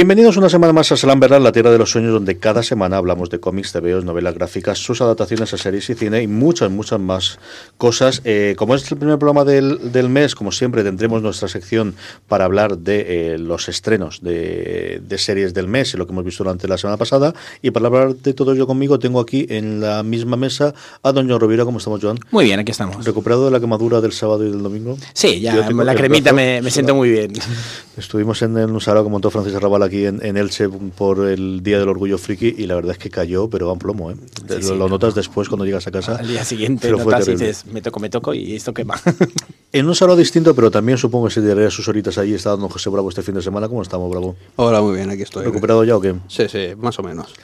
[0.00, 3.28] Bienvenidos una semana más a Salamberland, la tierra de los sueños, donde cada semana hablamos
[3.28, 7.38] de cómics, TVOs, novelas gráficas, sus adaptaciones a series y cine y muchas, muchas más
[7.76, 8.22] cosas.
[8.24, 11.96] Eh, como es el primer programa del, del, mes, como siempre, tendremos nuestra sección
[12.28, 16.24] para hablar de eh, los estrenos de, de, series del mes y lo que hemos
[16.24, 17.34] visto durante la semana pasada.
[17.60, 21.28] Y para hablar de todo ello conmigo, tengo aquí en la misma mesa a Don
[21.28, 21.66] John Rovira.
[21.66, 22.18] ¿Cómo estamos, Joan?
[22.30, 23.04] Muy bien, aquí estamos.
[23.04, 24.96] ¿Recuperado de la quemadura del sábado y del domingo?
[25.12, 27.32] Sí, ya la cremita me, me, siento muy bien.
[27.98, 31.62] Estuvimos en, en un salón que montó Francis Arrabal aquí en, en, Elche por el
[31.62, 34.10] Día del Orgullo Friki y la verdad es que cayó, pero va en plomo.
[34.10, 34.16] ¿eh?
[34.48, 36.16] Sí, lo, sí, lo, notas después cuando llegas a casa.
[36.16, 38.94] Al día siguiente notas y dices, me toco, me toco y esto quema.
[39.72, 42.34] en un salón distinto, pero también supongo que se daría sus horitas allí.
[42.34, 43.68] Está dando José Bravo este fin de semana.
[43.68, 44.36] ¿Cómo estamos, Bravo?
[44.56, 45.44] Hola, muy bien, aquí estoy.
[45.44, 46.14] ¿Recuperado ya o qué?
[46.28, 47.34] Sí, sí, más o menos.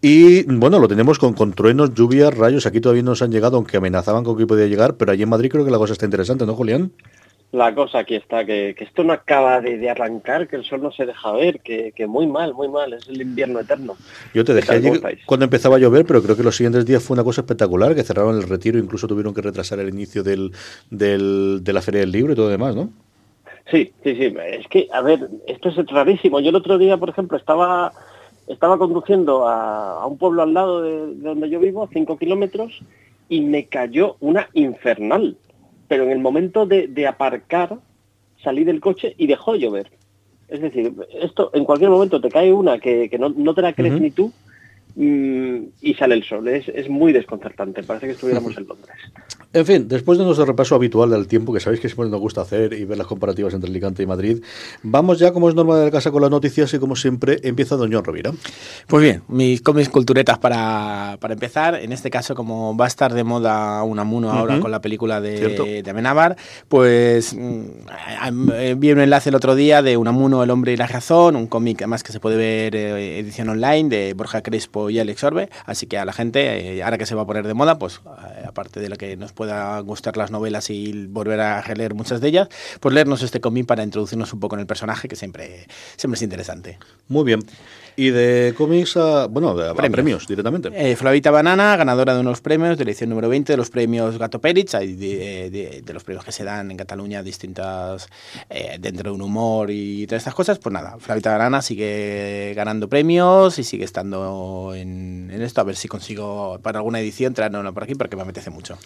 [0.00, 2.66] Y bueno, lo tenemos con, con truenos, lluvias, rayos.
[2.66, 5.28] Aquí todavía no nos han llegado, aunque amenazaban con que podía llegar, pero allí en
[5.28, 6.92] Madrid creo que la cosa está interesante, ¿no, Julián?
[7.50, 10.82] La cosa aquí está, que, que esto no acaba de, de, arrancar, que el sol
[10.82, 13.96] no se deja ver, que, que, muy mal, muy mal, es el invierno eterno.
[14.34, 14.90] Yo te dejé allí
[15.24, 18.02] cuando empezaba a llover, pero creo que los siguientes días fue una cosa espectacular, que
[18.02, 20.52] cerraron el retiro, incluso tuvieron que retrasar el inicio del,
[20.90, 22.90] del, de la Feria del Libro y todo lo demás, ¿no?
[23.70, 26.40] Sí, sí, sí, es que, a ver, esto es rarísimo.
[26.40, 27.92] Yo el otro día, por ejemplo, estaba,
[28.46, 32.18] estaba conduciendo a, a un pueblo al lado de, de donde yo vivo, a cinco
[32.18, 32.82] kilómetros,
[33.30, 35.36] y me cayó una infernal
[35.88, 37.78] pero en el momento de, de, aparcar
[38.42, 39.90] salí del coche y dejó de llover.
[40.48, 43.72] Es decir, esto en cualquier momento te cae una que, que no, no, te la
[43.72, 44.00] crees uh -huh.
[44.00, 44.32] ni tú
[44.94, 46.46] mmm, y sale el sol.
[46.48, 47.82] Es, es, muy desconcertante.
[47.82, 48.96] Parece que estuviéramos en Londres.
[49.54, 52.42] En fin, después de nuestro repaso habitual del tiempo, que sabéis que siempre nos gusta
[52.42, 54.42] hacer y ver las comparativas entre Alicante y Madrid,
[54.82, 57.76] vamos ya, como es norma de la casa, con las noticias y como siempre empieza
[57.76, 58.32] Doñón Rovira.
[58.86, 61.76] Pues bien, mis cómics culturetas para, para, empezar.
[61.76, 64.62] En este caso, como va a estar de moda Unamuno ahora uh -huh.
[64.62, 66.36] con la película de, de Amenábar,
[66.68, 71.36] pues mmm, vi un enlace el otro día de Unamuno, El hombre y la razón,
[71.36, 75.24] un cómic además que se puede ver eh, edición online de Borja Crespo y Alex
[75.24, 75.48] Orbe.
[75.64, 78.00] Así que a la gente, eh, ahora que se va a poner de moda, pues
[78.04, 82.20] eh, aparte de lo que nos pueda gustar las novelas y volver a releer muchas
[82.20, 82.48] de ellas,
[82.80, 86.22] pues leernos este cómic para introducirnos un poco en el personaje, que siempre, siempre es
[86.22, 86.78] interesante.
[87.06, 87.46] Muy bien.
[87.98, 90.70] Y de cómics a, bueno, premios, premios directamente.
[90.72, 94.16] Eh, Flavita Banana, ganadora de unos premios de la edición número 20 de los premios
[94.18, 98.08] Gato Pérez, de, de, de, los premios que se dan en Cataluña distintas,
[98.50, 102.88] eh, dentro de un humor y todas estas cosas, pues nada, Flavita Banana sigue ganando
[102.88, 107.74] premios y sigue estando en, en esto, a ver si consigo para alguna edición traerlo
[107.74, 108.78] por aquí, porque me apetece mucho.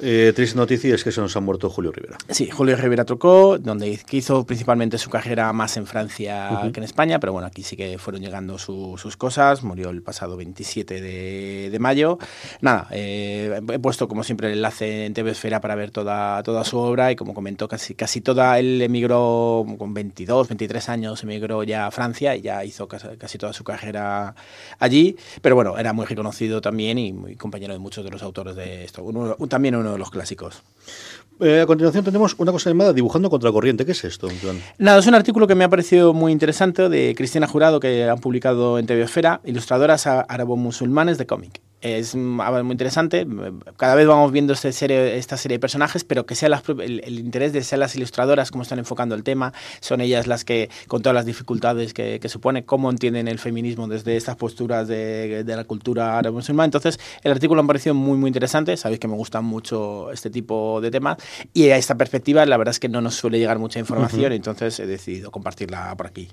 [0.00, 2.16] Eh, triste noticia es que se nos ha muerto Julio Rivera.
[2.28, 6.72] Sí, Julio Rivera Trocó, donde hizo principalmente su carrera más en Francia uh -huh.
[6.72, 9.62] que en España, pero bueno, aquí sí que fueron llegando su, sus cosas.
[9.62, 12.18] Murió el pasado 27 de, de mayo.
[12.60, 16.64] Nada, eh, he puesto como siempre el enlace en TV Esfera para ver toda, toda
[16.64, 21.62] su obra y como comentó, casi, casi toda, él emigró con 22, 23 años, emigró
[21.64, 24.34] ya a Francia y ya hizo casi, casi toda su carrera
[24.78, 28.56] allí, pero bueno, era muy reconocido también y muy compañero de muchos de los autores
[28.56, 29.02] de esto.
[29.02, 30.62] Uno, también uno de los clásicos.
[31.40, 33.84] Eh, a continuación tenemos una cosa llamada Dibujando contra corriente.
[33.84, 34.28] ¿Qué es esto?
[34.78, 38.18] Nada, es un artículo que me ha parecido muy interesante de Cristina Jurado que han
[38.18, 43.26] publicado en TV Esfera, ilustradoras árabo-musulmanes de cómic es muy interesante.
[43.76, 47.00] Cada vez vamos viendo esta serie, esta serie de personajes, pero que sea las, el,
[47.04, 50.70] el, interés de ser las ilustradoras, cómo están enfocando el tema, son ellas las que,
[50.86, 55.44] con todas las dificultades que, que supone, cómo entienden el feminismo desde estas posturas de,
[55.44, 56.66] de la cultura árabe musulmana.
[56.66, 58.76] Entonces, el artículo me ha parecido muy, muy interesante.
[58.76, 61.18] Sabéis que me gustan mucho este tipo de temas.
[61.52, 64.34] Y a esta perspectiva, la verdad es que no nos suele llegar mucha información, uh
[64.34, 64.36] -huh.
[64.36, 66.28] entonces he decidido compartirla por aquí.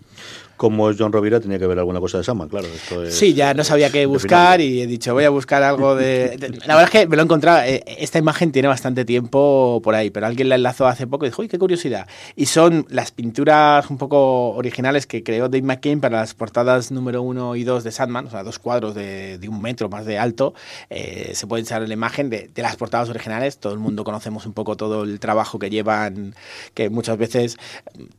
[0.59, 2.67] Como es John Rovira, tenía que ver alguna cosa de Sama, claro.
[2.67, 5.95] Esto es, sí, ya no sabía qué buscar y he dicho, voy a buscar algo
[5.95, 7.61] de, La verdad es que me lo he encontrado.
[7.63, 11.29] eh, Esta imagen tiene bastante tiempo por ahí, pero alguien la enlazó hace poco y
[11.29, 12.09] dijo, uy, qué curiosidad.
[12.35, 17.21] Y son las pinturas un poco originales que creó Dave McCain para las portadas número
[17.21, 20.17] uno y dos de Sandman, o sea, dos cuadros de, de un metro más de
[20.19, 20.53] alto.
[20.89, 23.59] Eh, se puede echar la imagen de, de las portadas originales.
[23.59, 26.35] Todo el mundo conocemos un poco todo el trabajo que llevan,
[26.73, 27.55] que muchas veces,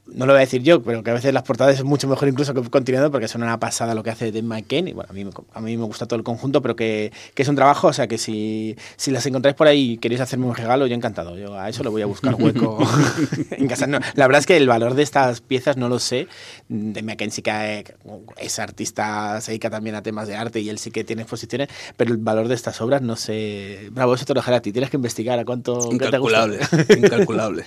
[0.07, 2.30] no lo voy a decir yo, pero que a veces las portadas es mucho mejor
[2.31, 4.89] incluso que continuando porque son una pasada lo que hace Dave McCain.
[4.89, 7.43] Y bueno, a mí, me- a mí me gusta todo el conjunto, pero que, que
[7.43, 10.47] es un trabajo, o sea, que si, si las encontráis por ahí y queréis hacerme
[10.47, 11.37] un regalo, yo encantado.
[11.39, 12.79] Yo a eso le voy a buscar hueco
[13.51, 13.87] en casa.
[13.87, 16.29] No, la verdad es que el valor de estas piezas no lo sé.
[16.69, 17.85] De McCain sí que
[18.39, 21.69] es artista, se dedica también a temas de arte y él sí que tiene exposiciones,
[21.97, 23.89] pero el valor de estas obras no sé.
[23.93, 24.73] Bravo, eso te lo dejaré a ti.
[24.73, 26.47] Tienes que investigar a cuánto qué te gusta.
[26.47, 26.61] Incalculable,
[26.99, 27.65] incalculable.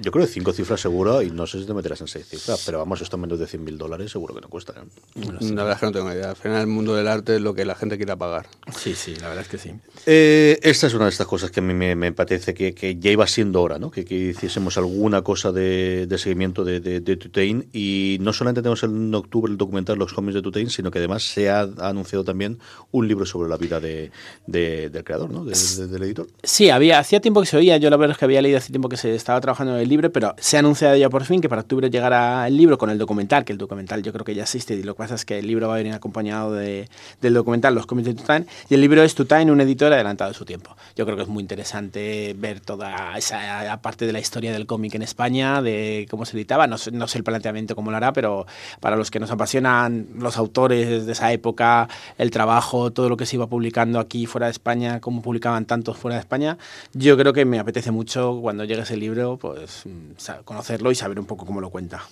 [0.00, 2.62] Yo creo que cinco cifras seguro y no sé si te meterás en seis cifras,
[2.66, 4.74] pero vamos, esto menos de 100.000 dólares seguro que no cuesta.
[4.76, 5.20] ¿eh?
[5.40, 6.30] La verdad es que no tengo idea.
[6.30, 8.46] Al final el mundo del arte es lo que la gente quiera pagar.
[8.76, 9.72] Sí, sí, la verdad es que sí.
[10.06, 12.96] Eh, esta es una de estas cosas que a mí me, me parece que, que
[12.96, 13.90] ya iba siendo hora, ¿no?
[13.90, 18.62] Que, que hiciésemos alguna cosa de, de seguimiento de, de, de Tutain y no solamente
[18.62, 21.88] tenemos en octubre el documental Los cómics de Tutain, sino que además se ha, ha
[21.88, 22.58] anunciado también
[22.92, 24.10] un libro sobre la vida de,
[24.46, 25.44] de- del creador, ¿no?
[25.44, 26.26] De- de- del editor.
[26.42, 28.70] Sí, había, hacía tiempo que se oía, yo la verdad es que había leído hace
[28.70, 31.40] tiempo que se estaba trabajando en el libro, pero se ha anunciado ya por fin
[31.40, 34.34] que para octubre llegará el libro con el documental, que el documental yo creo que
[34.36, 36.88] ya existe y lo que pasa es que el libro va a venir acompañado de-
[37.20, 40.36] del documental Los cómics de Tutain y el libro es Tutain, un editor adelantado de
[40.38, 40.76] su tiempo.
[40.94, 44.94] Yo creo que es muy interesante ver toda esa parte de la historia del cómic
[44.94, 48.46] en España, de cómo se editaba, no no sé el planteamiento cómo lo hará, pero
[48.80, 51.88] para los que nos apasionan los autores de esa época,
[52.18, 55.96] el trabajo, todo lo que se iba publicando aquí fuera de España, cómo publicaban tantos
[55.96, 56.58] fuera de España,
[56.92, 61.18] yo creo que me apetece mucho cuando llegue ese libro, pues mm, conocerlo y saber
[61.18, 62.02] un poco cómo lo cuenta.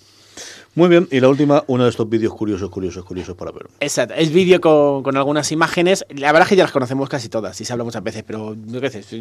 [0.75, 3.67] Muy bien, y la última, uno de estos vídeos curiosos, curiosos, curiosos para ver.
[3.81, 6.03] Exacto, es vídeo con, con algunas imágenes.
[6.17, 8.57] La verdad es que ya las conocemos casi todas, y se habla muchas veces, pero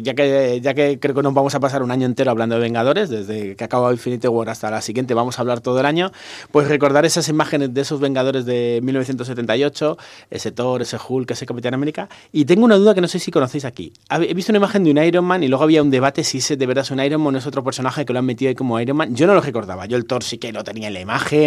[0.02, 2.62] ya que, ya que creo que nos vamos a pasar un año entero hablando de
[2.62, 6.10] Vengadores, desde que acaba Infinity War hasta la siguiente, vamos a hablar todo el año,
[6.52, 9.98] pues recordar esas imágenes de esos Vengadores de 1978,
[10.30, 12.08] ese Thor, ese Hulk, ese Capitán América.
[12.32, 13.92] Y tengo una duda que no sé si conocéis aquí.
[14.08, 16.56] He visto una imagen de un Iron Man y luego había un debate si ese
[16.56, 18.54] de verdad es un Iron Man o es otro personaje que lo han metido ahí
[18.54, 19.14] como Iron Man.
[19.14, 21.41] Yo no lo recordaba, yo el Thor sí que lo tenía en la imagen,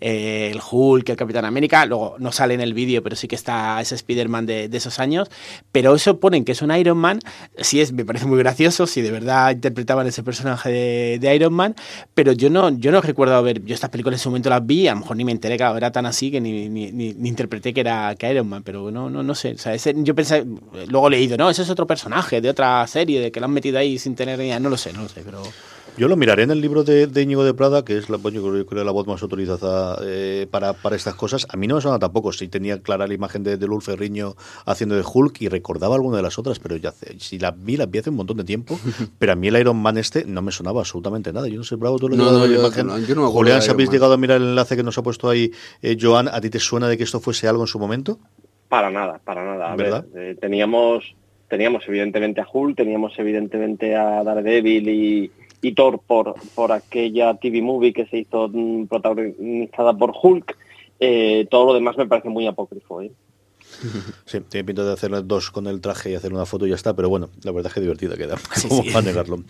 [0.00, 3.34] eh, el Hulk, el Capitán América, luego no sale en el vídeo, pero sí que
[3.36, 5.30] está ese Spider-Man de, esos años,
[5.72, 7.20] pero eso ponen que es un Iron Man,
[7.58, 11.74] sí es, me parece muy gracioso, si de verdad interpretaban ese personaje de, Iron Man,
[12.14, 14.88] pero yo no, yo no recuerdo haber, yo estas películas en su momento las vi,
[14.88, 17.80] a lo mejor ni me enteré que era tan así que ni- ni interpreté que
[17.80, 20.44] era que Iron Man, pero no, no, no sé, o sea, ese- yo pensé,
[20.88, 23.52] luego he leído, no, ese es otro personaje de otra serie, de que lo han
[23.52, 25.42] metido ahí sin tener ni idea, no lo sé, no lo sé, pero...
[25.98, 28.38] Yo lo miraré en el libro de, de Íñigo de Prada, que es la, bueno,
[28.42, 31.46] yo creo, creo la voz más autorizada eh, para, para estas cosas.
[31.50, 32.32] A mí no me suena tampoco.
[32.32, 34.34] Sí tenía clara la imagen de, de Lul Ferriño
[34.66, 37.78] haciendo de Hulk y recordaba alguna de las otras, pero ya hace, si la vi,
[37.78, 38.78] la vi hace un montón de tiempo.
[39.18, 41.48] pero a mí el Iron Man este no me sonaba absolutamente nada.
[41.48, 42.86] Yo no sé, Bravo, tú lo No, no, la yo- imagen.
[42.88, 43.94] no, yo no me Julián, si habéis Man.
[43.94, 45.50] llegado a mirar el enlace que nos ha puesto ahí
[45.80, 48.18] eh, Joan, ¿a ti te suena de que esto fuese algo en su momento?
[48.68, 49.72] Para nada, para nada.
[49.72, 50.04] A ¿Verdad?
[50.12, 51.14] ver, eh, teníamos,
[51.48, 55.30] teníamos evidentemente a Hulk, teníamos evidentemente a Daredevil y,
[55.62, 60.56] y Thor por, por aquella TV movie que se hizo mm, protagonizada por Hulk.
[61.00, 63.02] Eh, todo lo demás me parece muy apócrifo.
[63.02, 63.10] ¿eh?
[64.26, 66.74] Sí, tiene pinta de hacer dos con el traje y hacer una foto y ya
[66.74, 68.36] está, pero bueno, la verdad es que divertida queda.
[68.56, 68.90] Sí, ¿Cómo sí.
[68.90, 69.42] va a negarlo?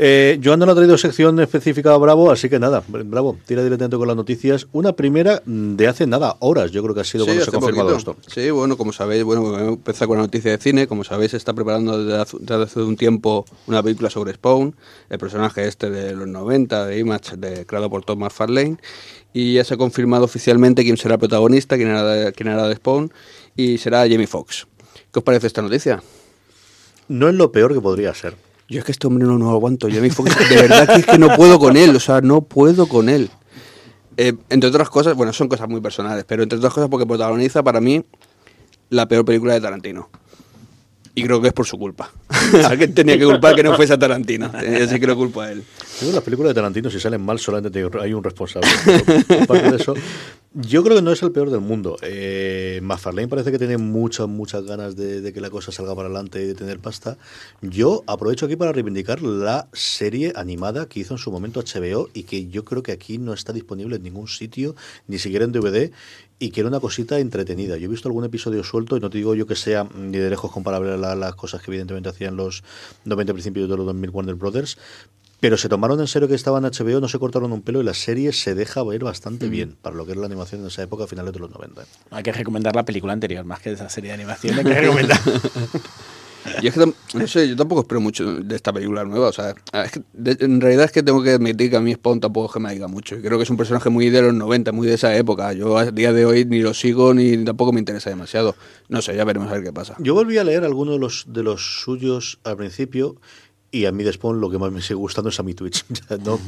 [0.00, 3.96] Eh, Joan no ha traído sección específica a Bravo, así que nada, Bravo, tira directamente
[3.96, 4.68] con las noticias.
[4.72, 7.90] Una primera de hace nada, horas, yo creo que ha sido cuando se ha confirmado
[7.90, 8.16] poquito.
[8.20, 8.30] esto.
[8.32, 10.86] Sí, bueno, como sabéis, bueno, voy a empezar con la noticia de cine.
[10.86, 14.74] Como sabéis, se está preparando desde hace, desde hace un tiempo una película sobre Spawn,
[15.10, 18.76] el personaje este de los 90, de Image, de, creado por Tom McFarlane.
[19.32, 22.76] Y ya se ha confirmado oficialmente quién será el protagonista, quién de, quién hará de
[22.76, 23.12] Spawn,
[23.58, 24.68] y será Jamie Foxx.
[25.12, 26.00] ¿Qué os parece esta noticia?
[27.08, 28.36] No es lo peor que podría ser.
[28.68, 29.88] Yo es que este hombre no, no aguanto.
[29.90, 31.94] Jamie Foxx, de verdad que es que no puedo con él.
[31.96, 33.30] O sea, no puedo con él.
[34.16, 37.64] Eh, entre otras cosas, bueno, son cosas muy personales, pero entre otras cosas porque protagoniza
[37.64, 38.04] para mí
[38.90, 40.08] la peor película de Tarantino.
[41.16, 42.12] Y creo que es por su culpa.
[42.64, 44.52] Alguien tenía que culpar que no fuese a Tarantino.
[44.54, 45.64] Así que lo culpo a él.
[46.00, 48.68] Yo las películas de Tarantino, si salen mal, solamente te- hay un responsable.
[50.54, 51.96] Yo creo que no es el peor del mundo.
[52.02, 52.80] Eh,
[53.28, 56.54] parece que tiene muchas, muchas ganas de, que la cosa salga para adelante y de
[56.54, 57.18] tener pasta.
[57.60, 62.22] Yo aprovecho aquí para reivindicar la serie animada que hizo en su momento HBO y
[62.22, 64.74] que yo creo que aquí no está disponible en ningún sitio,
[65.06, 65.90] ni siquiera en DVD.
[66.40, 67.76] Y que era una cosita entretenida.
[67.78, 70.30] Yo he visto algún episodio suelto y no te digo yo que sea ni de
[70.30, 72.62] lejos comparable a la- las cosas que evidentemente hacían los
[73.04, 74.78] 90 principios de los 2000 Warner Brothers,
[75.40, 77.84] Pero se tomaron en serio que estaba en HBO, no se cortaron un pelo y
[77.84, 80.82] la serie se deja ver bastante bien para lo que era la animación en esa
[80.82, 81.82] época, a finales de los 90.
[82.10, 84.58] Hay que recomendar la película anterior, más que esa serie de animación.
[84.58, 85.18] Hay que recomendar.
[86.62, 89.28] Y es que, no sé, yo tampoco espero mucho de esta película nueva.
[89.28, 89.54] O sea,
[89.84, 92.46] es que, de- en realidad es que tengo que admitir que a mí Spawn tampoco
[92.46, 93.16] es que me diga mucho.
[93.16, 95.52] Y creo que es un personaje muy de los 90, muy de esa época.
[95.52, 98.54] Yo a día de hoy ni lo sigo ni tampoco me interesa demasiado.
[98.88, 99.96] No sé, ya veremos a ver qué pasa.
[99.98, 103.16] Yo volví a leer algunos de los, de los suyos al principio
[103.70, 105.84] y a mí de Spawn lo que más me sigue gustando es a mi Twitch.
[106.24, 106.38] No,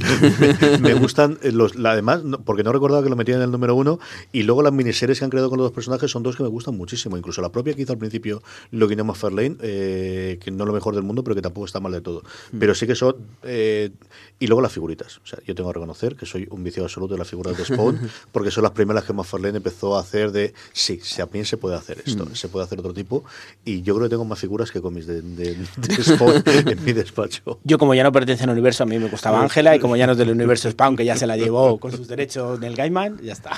[0.41, 3.51] me, me gustan los, la- además, no- porque no recordaba que lo metían en el
[3.51, 3.99] número uno
[4.33, 6.49] y luego las miniseries que han creado con los dos personajes son dos que me
[6.49, 7.17] gustan muchísimo.
[7.19, 10.73] Incluso la propia que hizo al principio Login of Fairlane, eh, que no es lo
[10.73, 12.23] mejor del mundo, pero que tampoco está mal de todo.
[12.59, 13.17] Pero sí que son...
[13.43, 13.91] eh,
[14.39, 15.19] y luego las figuritas.
[15.19, 17.65] O sea, yo tengo que reconocer que soy un vicio absoluto de las figuras de
[17.67, 17.99] Spawn,
[18.33, 22.03] porque son las primeras que McFarlane empezó a hacer de, sí, también se puede hacer
[22.07, 23.23] esto, se puede hacer otro tipo,
[23.67, 26.93] y yo creo que tengo más figuras que cómics de, de, de Spawn en mi
[27.11, 27.59] despacho.
[27.65, 30.07] Yo, como ya no pertenece al universo, a mí me gustaba Ángela, y como ya
[30.07, 33.19] no es del universo Spawn, que ya se la llevó con sus derechos del Gaiman,
[33.23, 33.51] ya está.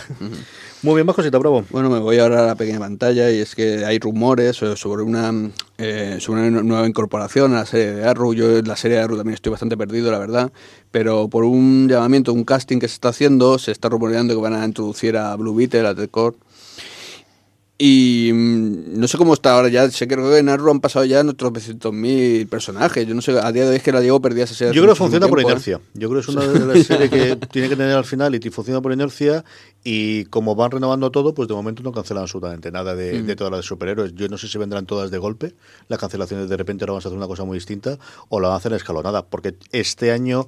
[0.83, 1.65] Muy bien, más cosita, bravo.
[1.71, 5.03] Bueno, me voy ahora a la pequeña pantalla y es que hay rumores so- sobre
[5.05, 5.33] una,
[5.79, 8.35] eh, sobre una nueva incorporación a la serie de Arrow.
[8.35, 10.51] Yo en la serie de Arrow también estoy bastante perdido, la verdad.
[10.91, 14.55] Pero por un llamamiento, un casting que se está haciendo, se está rumoreando que van
[14.55, 16.35] a introducir a Blue Beetle, a Ted Cord.
[17.85, 19.91] Y mm, no sé cómo está ahora ya.
[19.91, 23.05] Sé que en Arrow han pasado ya otros 200.000 personajes.
[23.05, 24.73] Yo no sé, a día de hoy es que la llevo perdida esa serie.
[24.73, 25.53] Yo creo que funciona por tiempo, ¿eh?
[25.53, 25.81] inercia.
[25.95, 28.51] Yo creo que es una de las series que tiene que tener al final y
[28.51, 29.45] funciona por inercia.
[29.83, 33.27] Y como van renovando todo, pues de momento no cancelan absolutamente nada de, Mm.
[33.27, 34.15] de todas las de superhéroes.
[34.15, 35.53] Yo no sé si vendrán todas de golpe,
[35.89, 37.99] las cancelaciones de repente ahora vamos a hacer una cosa muy distinta,
[38.29, 39.27] o la van a hacer escalonada.
[39.27, 40.47] Porque este año,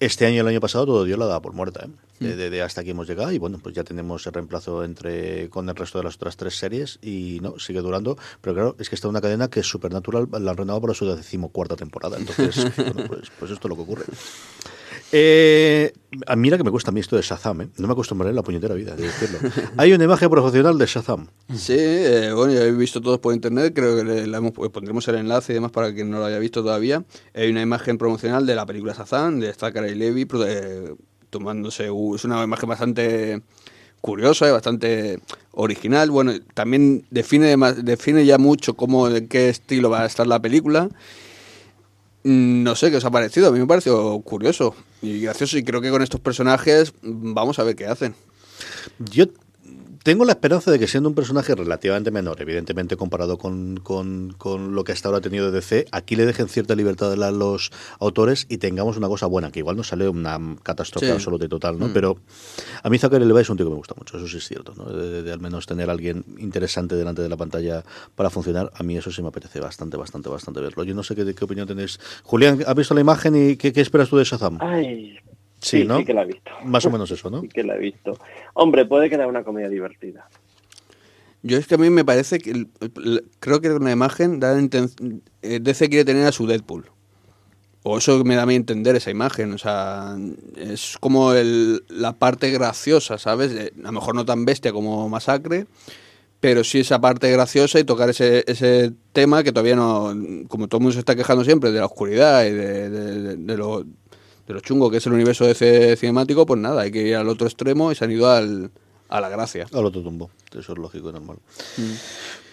[0.00, 1.84] este año y el año pasado, todo Dios la daba por muerta.
[1.86, 1.90] ¿eh?
[2.20, 5.48] De, de- de hasta aquí hemos llegado y bueno, pues ya tenemos el reemplazo entre
[5.50, 8.16] con el resto de las otras tres series y no, sigue durando.
[8.40, 11.06] Pero claro, es que está una cadena que es Supernatural, la han renovado para su
[11.06, 12.16] decimocuarta temporada.
[12.18, 14.04] Entonces, bueno, pues, pues esto es lo que ocurre.
[15.10, 15.92] Eh,
[16.36, 17.68] mira que me cuesta a mí esto de Shazam, ¿eh?
[17.78, 19.38] no me acostumbraré en la puñetera vida de decirlo.
[19.78, 21.28] Hay una imagen profesional de Shazam.
[21.54, 24.70] Sí, eh, bueno, ya habéis visto todos por internet, creo que le- la hemos- pues
[24.70, 27.04] pondremos el enlace y demás para quien no lo haya visto todavía.
[27.34, 30.94] Hay una imagen promocional de la película Shazam, de Zachary Levy, eh,
[31.30, 33.40] tomándose, u- es una imagen bastante
[34.02, 35.20] curiosa y bastante
[35.52, 36.10] original.
[36.10, 40.88] Bueno, también define, define ya mucho cómo, en qué estilo va a estar la película.
[42.24, 45.80] No sé qué os ha parecido, a mí me pareció curioso y gracioso y creo
[45.80, 48.14] que con estos personajes vamos a ver qué hacen.
[48.98, 49.26] Yo
[50.08, 54.74] tengo la esperanza de que siendo un personaje relativamente menor, evidentemente comparado con, con- con
[54.74, 58.46] lo que hasta ahora ha tenido DC, aquí le dejen cierta libertad a los autores
[58.48, 61.12] y tengamos una cosa buena, que igual no sale una catástrofe Sí.
[61.12, 61.92] absoluta y total, ¿no?
[61.92, 62.16] Pero
[62.82, 64.72] a mí Zachary Levi es un tío que me gusta mucho, eso sí es cierto,
[64.78, 64.84] ¿no?
[64.86, 67.84] De, de- de al menos tener a alguien interesante delante de la pantalla
[68.16, 70.84] para funcionar, a mí eso sí me apetece bastante, bastante, bastante verlo.
[70.84, 72.00] Yo no sé qué, qué opinión tenéis.
[72.22, 74.56] Julián, ¿has visto la imagen y qué, qué esperas tú de Shazam?
[74.62, 75.18] Ay,
[75.60, 75.98] Sí, sí, ¿no?
[75.98, 76.50] sí que la he visto.
[76.64, 77.40] Más o menos eso, ¿no?
[77.42, 78.18] Sí que la he visto.
[78.54, 80.28] Hombre, puede quedar una comedia divertida.
[81.42, 84.40] Yo es que a mí me parece que el- el- creo que con la imagen
[84.40, 86.86] da inten- eh, DC quiere tener a su Deadpool.
[87.84, 90.16] O eso me da a mí entender esa imagen, o sea,
[90.56, 93.52] es como el- la parte graciosa, ¿sabes?
[93.52, 95.66] Eh, A lo mejor no tan bestia como Masacre,
[96.40, 100.12] pero sí esa parte graciosa y tocar ese, ese tema que todavía no,
[100.48, 103.36] como todo el mundo se está quejando siempre de la oscuridad y de, de- de-
[103.36, 103.84] de lo,
[104.48, 107.28] de lo chungo que es el universo DC cinemático, pues nada, hay que ir al
[107.28, 108.70] otro extremo y se han ido al,
[109.08, 109.66] a la gracia.
[109.72, 110.30] Al otro tumbo.
[110.58, 111.36] Eso es lógico y normal.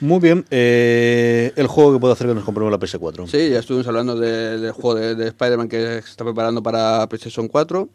[0.02, 0.46] Muy bien.
[0.52, 3.28] eh, el juego que puede hacer que nos compremos la PS4.
[3.28, 7.08] Sí, ya estuvimos hablando de- del juego de, de Spider-Man que se está preparando para
[7.08, 7.90] PlayStation 4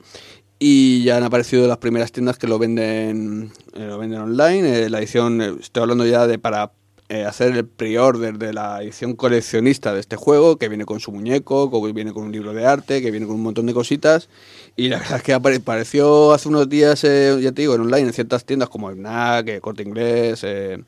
[0.59, 4.85] y ya han aparecido las primeras tiendas que lo venden eh, lo venden online.
[4.85, 6.73] Eh, la edición, eh, estoy hablando ya de para
[7.11, 11.13] eh, hacer el pre-order de la edición coleccionista de este juego, que viene con su
[11.13, 14.29] muñeco, que viene con un libro de arte, que viene con un montón de cositas.
[14.77, 17.83] Y la verdad es que apare- apareció hace unos días, eh, ya te digo, en
[17.83, 20.83] online, en ciertas tiendas como Fnac, eh, Corte Inglés, eh,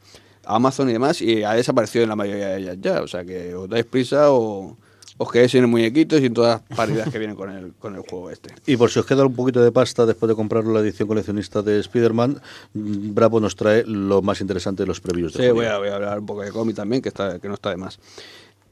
[0.45, 3.03] Amazon y demás, y ha desaparecido en la mayoría de ellas ya.
[3.03, 4.77] O sea que os dais prisa o
[5.19, 8.03] os quedáis sin muñequitos y en todas las paridades que vienen con el, con el
[8.03, 8.55] juego este.
[8.67, 11.63] Y por si os queda un poquito de pasta después de comprar la edición coleccionista
[11.63, 12.41] de Spider-Man,
[12.75, 15.97] Bravo nos trae lo más interesante de los previews de Sí, voy a, voy a
[15.97, 17.99] hablar un poco de cómic también, que, está, que no está de más.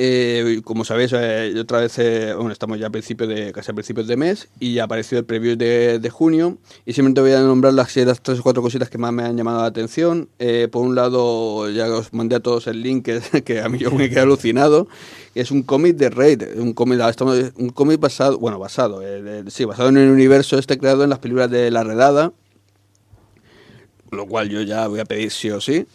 [0.03, 4.07] Eh, como sabéis, eh, otra vez, eh, estamos ya a principios de, casi a principios
[4.07, 7.95] de mes y ya apareció el preview de, junio y simplemente voy a nombrar las,
[7.97, 10.31] las tres o cuatro cositas que más me han llamado la atención.
[10.73, 13.11] Por un lado, ya os mandé a todos el link
[13.45, 14.89] que, a mí yo me quedé alucinado,
[15.35, 16.99] es un cómic de Raid, un cómic,
[17.59, 19.03] un cómic basado, bueno, basado,
[19.49, 22.33] sí, basado en el universo este creado en las películas de La Redada,
[24.13, 25.87] lo cual yo ya voy a pedir sí o sí.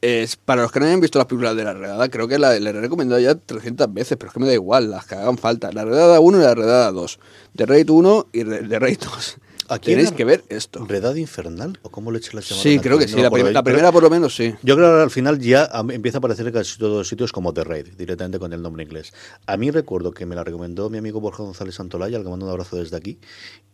[0.00, 2.58] Es, para los que no hayan visto las películas de la redada, creo que la,
[2.58, 5.38] le he recomendado ya 300 veces, pero es que me da igual, las que hagan
[5.38, 5.72] falta.
[5.72, 7.18] La redada 1 y la redada 2.
[7.54, 9.38] De Raid 1 y de Raid 2.
[9.68, 10.84] Aquí Tenéis que ver esto.
[10.86, 11.78] ¿Redad infernal?
[11.82, 12.62] ¿O cómo le eché la llamada?
[12.62, 13.16] Sí, creo que sí.
[13.16, 14.54] No La, prim- primera por lo menos sí.
[14.62, 17.52] Yo creo que al final ya empieza a aparecer en casi todos los sitios como
[17.52, 19.12] The Raid, directamente con el nombre inglés.
[19.46, 22.46] A mí recuerdo que me la recomendó mi amigo Borja González Santolaya, al que mando
[22.46, 23.18] un abrazo desde aquí,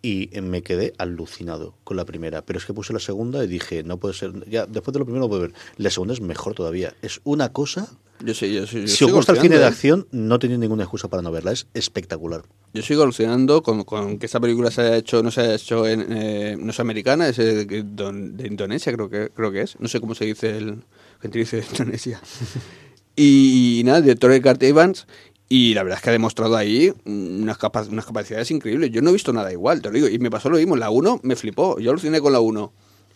[0.03, 2.45] y me quedé alucinado con la primera.
[2.45, 4.33] Pero es que puse la segunda y dije, no puede ser.
[4.51, 5.53] Ya, después de lo primero no puedo ver.
[5.77, 6.95] La segunda es mejor todavía.
[7.03, 7.89] Es una cosa.
[8.21, 8.83] Yo sí, yo sí.
[8.83, 11.53] yo Si os gusta el cine de acción, no tenéis ninguna excusa para no verla.
[11.53, 12.43] Es espectacular.
[12.73, 15.87] Yo sigo alucinando con, con que esta película se haya hecho, no se haya hecho
[15.87, 19.79] en, eh, no es americana, es eh, de, de Indonesia, creo que creo que es.
[19.81, 20.79] No sé cómo se dice el
[21.21, 22.21] gentilicio de Indonesia.
[23.17, 25.07] y, nada, director de Cart Evans.
[25.49, 28.91] Y la verdad es que ha demostrado ahí unas, capa- unas capacidades increíbles.
[28.91, 30.09] Yo no he visto nada igual, te lo digo.
[30.09, 30.75] Y me pasó lo mismo.
[30.75, 31.79] La 1 me flipó.
[31.79, 32.73] Yo aluciné con la 1.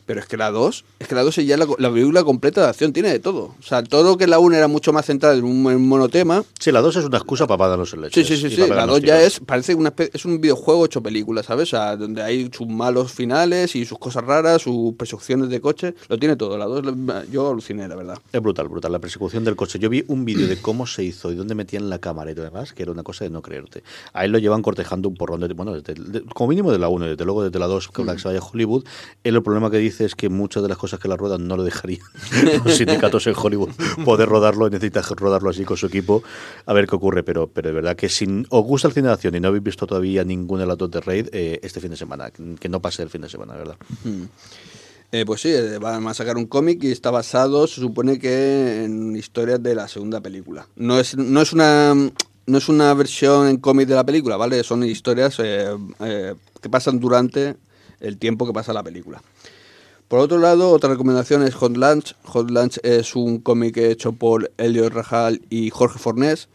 [0.09, 2.63] Pero es que la 2, es que la 2 es ya la, la película completa
[2.63, 3.55] de acción, tiene de todo.
[3.61, 5.87] O sea, todo lo que la 1 era mucho más centrada en un, en un
[5.87, 8.25] monotema, Sí, la dos es una excusa para darnos el leche.
[8.25, 8.67] Sí, sí, sí, sí.
[8.69, 11.69] La 2 ya es, parece una es un videojuego hecho película, ¿sabes?
[11.75, 15.95] O sea, donde hay sus malos finales y sus cosas raras, sus persecuciones de coche,
[16.09, 16.57] lo tiene todo.
[16.57, 16.83] La 2
[17.31, 18.19] yo aluciné, la verdad.
[18.33, 18.91] Es brutal, brutal.
[18.93, 19.79] La persecución del coche.
[19.79, 22.47] Yo vi un vídeo de cómo se hizo y dónde metían la cámara y todo
[22.47, 23.83] demás, que era una cosa de no creerte.
[24.15, 25.49] A él lo llevan cortejando un porrón de.
[25.53, 28.15] Bueno, desde- de- como mínimo de la 1, desde luego desde la 2, que, la
[28.15, 28.85] que se vaya a Hollywood.
[29.25, 31.57] Él el problema que dice es que muchas de las cosas que la ruedan no
[31.57, 32.01] lo dejarían
[32.65, 33.71] los sindicatos en Hollywood
[34.05, 36.23] poder rodarlo y necesita rodarlo así con su equipo
[36.67, 37.23] a ver qué ocurre.
[37.23, 39.65] Pero, pero de verdad que si os gusta el cine de acción y no habéis
[39.65, 42.81] visto todavía ninguna de las dos de Raid, eh, este fin de semana, que no
[42.81, 43.77] pase el fin de semana, ¿verdad?
[45.11, 48.85] Eh, pues sí, eh, van a sacar un cómic y está basado, se supone que
[48.85, 50.67] en historias de la segunda película.
[50.77, 54.65] No es, no es una no es una versión en cómic de la película, ¿vale?
[54.65, 57.57] Son historias que pasan durante
[58.01, 59.23] el tiempo que pasa la película.
[60.09, 62.15] Por otro lado, otra recomendación es Hot Lunch.
[62.25, 66.49] Hot Lunch es un cómic hecho por Elliot Rajal y Jorge Fornés.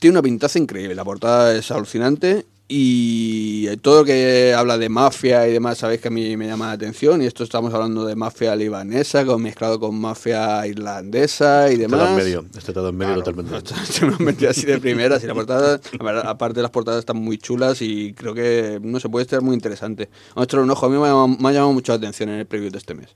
[0.00, 5.48] Tiene una pintaza increíble, la portada es alucinante y todo lo que habla de mafia
[5.48, 8.14] y demás, sabéis que a mí me llama la atención y esto estamos hablando de
[8.14, 12.00] mafia libanesa con, mezclado con mafia irlandesa y Este demás.
[12.00, 13.74] dado en medio, este dado en medio totalmente.
[13.90, 15.80] Se me han metido así de primeras y la portada,
[16.24, 20.10] aparte las portadas están muy chulas y creo que, no sé, puede estar muy interesante.
[20.34, 21.96] Vamos a echarle un ojo, a mí me ha, llamado- me ha llamado mucho la
[21.96, 23.08] atención en el preview de este mes.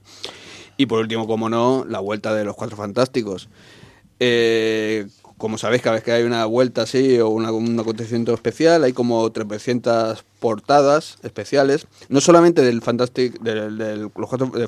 [0.78, 3.50] Y por último, como no, la vuelta de los Cuatro Fantásticos.
[4.18, 5.06] Eh,
[5.42, 8.92] como sabéis, cada vez que hay una vuelta así o una- un acontecimiento especial, hay
[8.92, 14.08] como 300 portadas especiales, no solamente del Fantastic, del,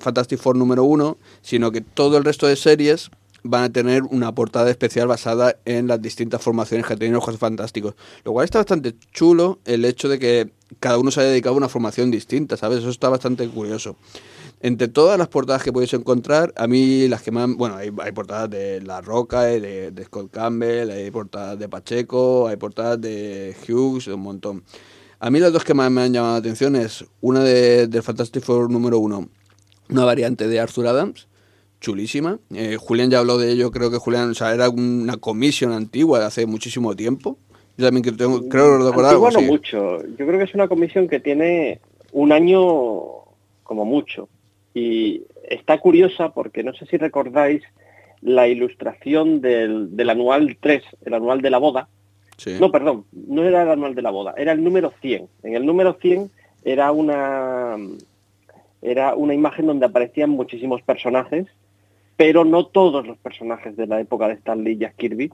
[0.01, 3.11] Fantastic Four número uno, sino que todo el resto de series
[3.45, 7.39] van a tener una portada especial basada en las distintas formaciones que tienen los Cuatro
[7.39, 7.95] Fantásticos.
[8.25, 11.59] Lo cual está bastante chulo el hecho de que cada uno se haya dedicado a
[11.59, 12.79] una formación distinta, ¿sabes?
[12.81, 13.97] Eso está bastante curioso.
[14.65, 17.55] Entre todas las portadas que podéis encontrar, a mí las que más...
[17.55, 22.49] Bueno, hay, hay portadas de La Roca, de, de Scott Campbell, hay portadas de Pacheco,
[22.49, 24.63] hay portadas de Hughes, un montón.
[25.21, 28.03] A mí las dos que más me han llamado la atención es una de, del
[28.03, 29.29] Fantastic Four número uno,
[29.91, 31.29] una variante de Arthur Adams,
[31.83, 32.39] chulísima.
[32.55, 36.21] Eh, Julián ya habló de ello, creo que Julián, o sea, era una comisión antigua
[36.21, 37.37] de hace muchísimo tiempo.
[37.77, 39.47] Yo también creo, tengo- creo recordar algo no así.
[39.47, 39.99] mucho.
[40.07, 41.81] Yo creo que es una comisión que tiene
[42.13, 42.63] un año
[43.63, 44.31] como mucho.
[44.75, 47.63] Y está curiosa porque no sé si recordáis
[48.21, 51.89] la ilustración del, del anual 3, el anual de la boda.
[52.37, 52.57] Sí.
[52.61, 55.29] No, perdón, no era el anual de la boda, era el número 100.
[55.45, 56.31] En el número 100
[56.65, 57.77] era una,
[58.83, 61.47] era una imagen donde aparecían muchísimos personajes,
[62.17, 65.31] pero no todos los personajes de la época de Stan Lee y Jack Kirby.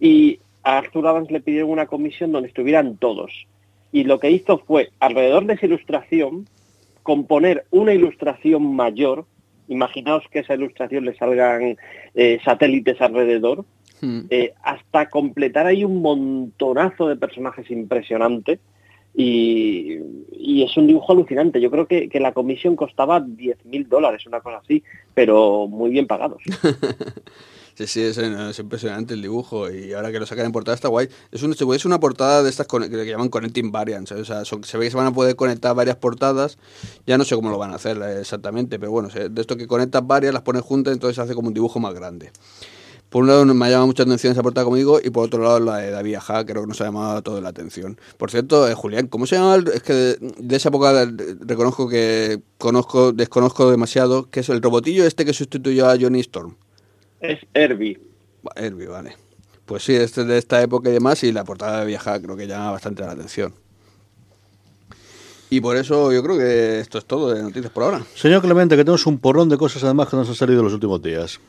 [0.00, 3.46] Y a Arthur Adams le pidieron una comisión donde estuvieran todos.
[3.92, 6.46] Y lo que hizo fue, alrededor de esa ilustración,
[7.08, 9.24] componer una ilustración mayor.
[9.66, 11.78] Imaginaos que esa ilustración le salgan
[12.14, 13.64] eh, satélites alrededor,
[14.00, 14.26] Hmm.
[14.30, 18.60] eh, hasta completar ahí un montonazo de personajes impresionante.
[19.16, 19.96] Y,
[20.30, 21.62] y es un dibujo alucinante.
[21.62, 25.90] Yo creo que, que la comisión costaba 10 mil dólares, una cosa así, pero muy
[25.90, 26.42] bien pagados.
[27.78, 30.88] Sí, sí, es, es impresionante el dibujo y ahora que lo sacan en portada está
[30.88, 31.08] guay.
[31.30, 34.76] Es, un, es una portada de estas que llaman Connecting Variants, o sea, son- se
[34.78, 36.58] ve que se van a poder conectar varias portadas,
[37.06, 39.68] ya no sé cómo lo van a hacer eh, exactamente, pero bueno, de esto que
[39.68, 42.32] conectas varias, las pones juntas, entonces se hace como un dibujo más grande.
[43.10, 45.40] Por un lado me ha llamado mucha atención esa portada, como digo, y por otro
[45.44, 47.96] lado la de David Ajá, creo que nos ha llamado toda la atención.
[48.16, 49.62] Por cierto, eh, Julián, ¿cómo se llama?
[49.72, 51.06] Es que de, de esa época eh,
[51.42, 56.56] reconozco que conozco, desconozco demasiado, que es el robotillo este que sustituyó a Johnny Storm.
[57.20, 57.98] Es Herbie.
[58.54, 59.12] Herbie, vale.
[59.66, 62.36] Pues sí, este es de esta época y demás, y la portada de Viaja creo
[62.36, 63.52] que llama bastante la atención.
[65.50, 68.00] Y por eso yo creo que esto es todo de noticias por ahora.
[68.14, 70.74] Señor Clemente, que tenemos un porrón de cosas además que nos han salido en los
[70.74, 71.40] últimos días.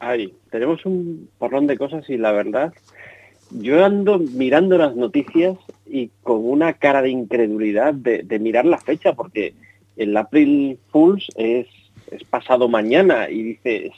[0.00, 2.72] Ay, tenemos un porrón de cosas y la verdad,
[3.50, 9.14] yo ando mirando las noticias y con una cara de incredulidad de, mirar la fecha,
[9.14, 9.54] porque
[9.96, 11.66] el April Fools es,
[12.10, 13.92] es pasado mañana y dices,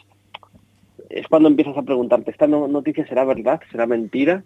[1.11, 3.61] es cuando empiezas a preguntarte, ¿esta noticia será verdad?
[3.71, 4.43] ¿Será mentira?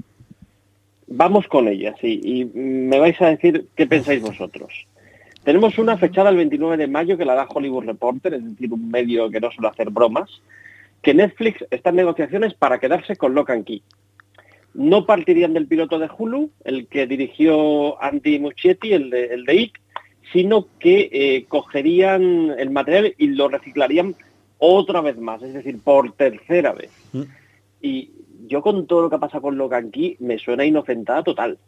[1.07, 4.73] Vamos con ellas y, y me vais a decir qué pensáis vosotros.
[5.45, 8.89] Tenemos una fechada el 29 de mayo que la da Hollywood Reporter, es decir, un
[8.89, 10.41] medio que no suele hacer bromas,
[11.03, 13.83] que Netflix está en negociaciones para quedarse con Lock Key.
[14.73, 19.75] No partirían del piloto de Hulu, el que dirigió Andy Muschietti, el de, el IT,
[20.33, 24.17] sino que eh, cogerían el material y lo reciclarían
[24.59, 26.91] otra vez más, es decir, por tercera vez.
[27.13, 27.23] Mm.
[27.83, 28.11] Y
[28.47, 31.59] yo con todo lo que pasa con Lock and Key me suena inocentada total.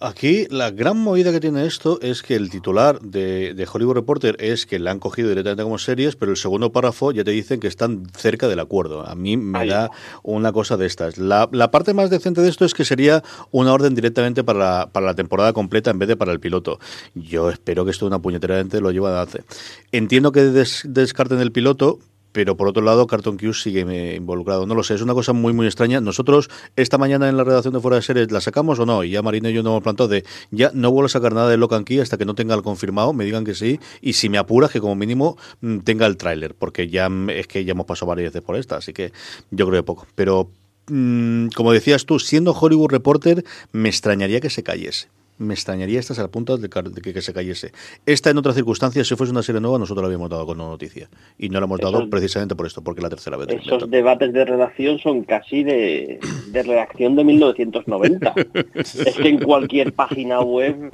[0.00, 4.66] Aquí la gran movida que tiene esto es que el titular de, Hollywood Reporter es
[4.66, 7.68] que le han cogido directamente como series, pero el segundo párrafo ya te dicen que
[7.68, 9.06] están cerca del acuerdo.
[9.06, 9.90] A mí me da
[10.22, 11.16] una cosa de estas.
[11.16, 15.52] La, parte más decente de esto es que sería una orden directamente para la, temporada
[15.52, 16.80] completa en vez de para el piloto.
[17.14, 19.44] Yo espero que esto una puñetera gente lo lleva a hace.
[19.92, 22.00] Entiendo que descarten el piloto,
[22.34, 24.66] pero por otro lado Carton Q sigue involucrado.
[24.66, 26.00] No lo sé, es una cosa muy muy extraña.
[26.00, 29.10] Nosotros esta mañana en la redacción de Fuera de Series la sacamos o no, y
[29.10, 31.56] ya Marina y yo nos hemos plantado de ya no vuelvo a sacar nada de
[31.56, 34.38] Locan Key hasta que no tenga el confirmado, me digan que sí, y si me
[34.38, 37.86] apuras que como mínimo mm, tenga el tráiler, porque ya mm, es que ya hemos
[37.86, 39.12] pasado varias veces por esta, así que
[39.52, 40.08] yo creo que poco.
[40.16, 40.50] Pero
[40.88, 45.06] mm, como decías tú, siendo Hollywood Reporter, me extrañaría que se cayese
[45.38, 47.72] me extrañaría estas al punto de, que, se cayese.
[48.06, 50.70] Esta en otras circunstancias, si fuese una serie nueva, nosotros la habíamos dado con una
[50.70, 51.08] noticia.
[51.38, 53.48] Y no la hemos dado precisamente por esto, porque la tercera vez.
[53.48, 58.34] Esos debates de redacción son casi de, de redacción de 1990.
[58.74, 60.90] es que en cualquier página web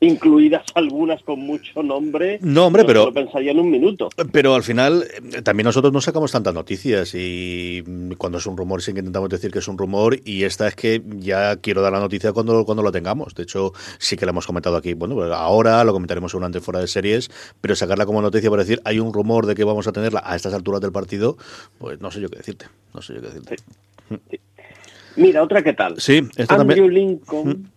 [0.00, 2.38] incluidas algunas con mucho nombre.
[2.42, 3.06] No, hombre, pero.
[3.06, 4.08] Lo pensaría en un minuto.
[4.32, 7.82] Pero al final, eh, también nosotros no sacamos tantas noticias y
[8.16, 10.74] cuando es un rumor, sí que intentamos decir que es un rumor y esta es
[10.74, 13.34] que ya quiero dar la noticia cuando, cuando lo tengamos.
[13.34, 14.94] De hecho, sí que la hemos comentado aquí.
[14.94, 18.80] Bueno, pues ahora lo comentaremos seguramente fuera de series, pero sacarla como noticia para decir
[18.84, 21.36] hay un rumor de que vamos a tenerla a estas alturas del partido,
[21.78, 22.66] pues no sé yo qué decirte.
[22.94, 23.56] No sé yo qué decirte.
[25.16, 26.00] Mira, otra que tal.
[26.00, 27.70] Sí, esta Andrew Lincoln.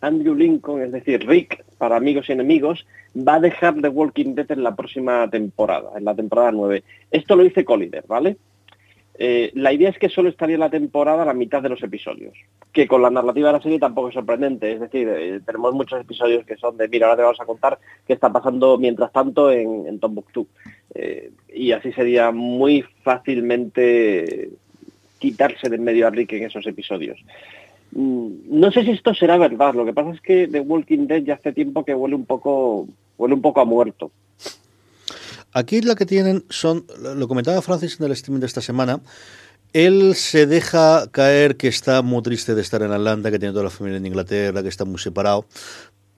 [0.00, 2.86] Andrew Lincoln, es decir, Rick, para amigos y enemigos,
[3.16, 6.82] va a dejar The Walking Dead en la próxima temporada, en la temporada 9.
[7.10, 8.36] Esto lo dice Collider, ¿vale?
[9.22, 12.32] Eh, la idea es que solo estaría la temporada la mitad de los episodios,
[12.72, 16.00] que con la narrativa de la serie tampoco es sorprendente, es decir, eh, tenemos muchos
[16.00, 19.50] episodios que son de, mira, ahora te vamos a contar qué está pasando mientras tanto
[19.50, 20.46] en, en Tombuctú.
[20.94, 24.50] Eh, y así sería muy fácilmente
[25.18, 27.22] quitarse de en medio a Rick en esos episodios.
[27.92, 29.74] Mm, no sé si esto será verdad.
[29.74, 32.86] Lo que pasa es que The Walking Dead ya hace tiempo que huele un poco,
[33.18, 34.10] huele un poco a muerto.
[35.52, 36.84] Aquí la que tienen son,
[37.16, 39.00] lo comentaba Francis en el streaming de esta semana,
[39.72, 43.64] él se deja caer que está muy triste de estar en Atlanta, que tiene toda
[43.64, 45.44] la familia en Inglaterra, que está muy separado,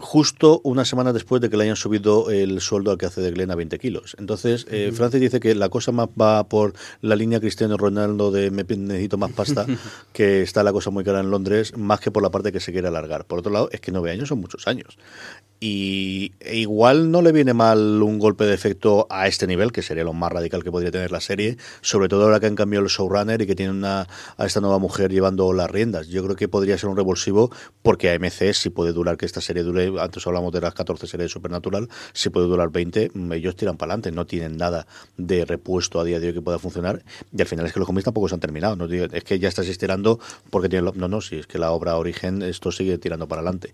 [0.02, 3.30] justo una semana después de que le hayan subido el sueldo al que hace de
[3.30, 4.16] Glenn a 20 kilos.
[4.18, 8.50] Entonces, eh, Francis dice que la cosa más va por la línea Cristiano Ronaldo de
[8.50, 9.66] me necesito más pasta,
[10.12, 12.72] que está la cosa muy cara en Londres, más que por la parte que se
[12.72, 13.24] quiere alargar.
[13.24, 14.98] Por otro lado, es que nueve años son muchos años
[15.64, 20.02] y igual no le viene mal un golpe de efecto a este nivel, que sería
[20.02, 22.90] lo más radical que podría tener la serie, sobre todo ahora que han cambiado el
[22.90, 26.08] showrunner y que tiene una, a esta nueva mujer llevando las riendas.
[26.08, 29.62] Yo creo que podría ser un revulsivo porque AMC si puede durar que esta serie
[29.62, 33.76] dure, antes hablamos de las 14 series de Supernatural, si puede durar 20, ellos tiran
[33.76, 37.40] para adelante, no tienen nada de repuesto a día de hoy que pueda funcionar y
[37.40, 38.86] al final es que los cómics tampoco se han terminado, ¿no?
[38.86, 40.18] es que ya estás estirando
[40.50, 43.72] porque tiene no, no, si es que la obra origen esto sigue tirando para adelante.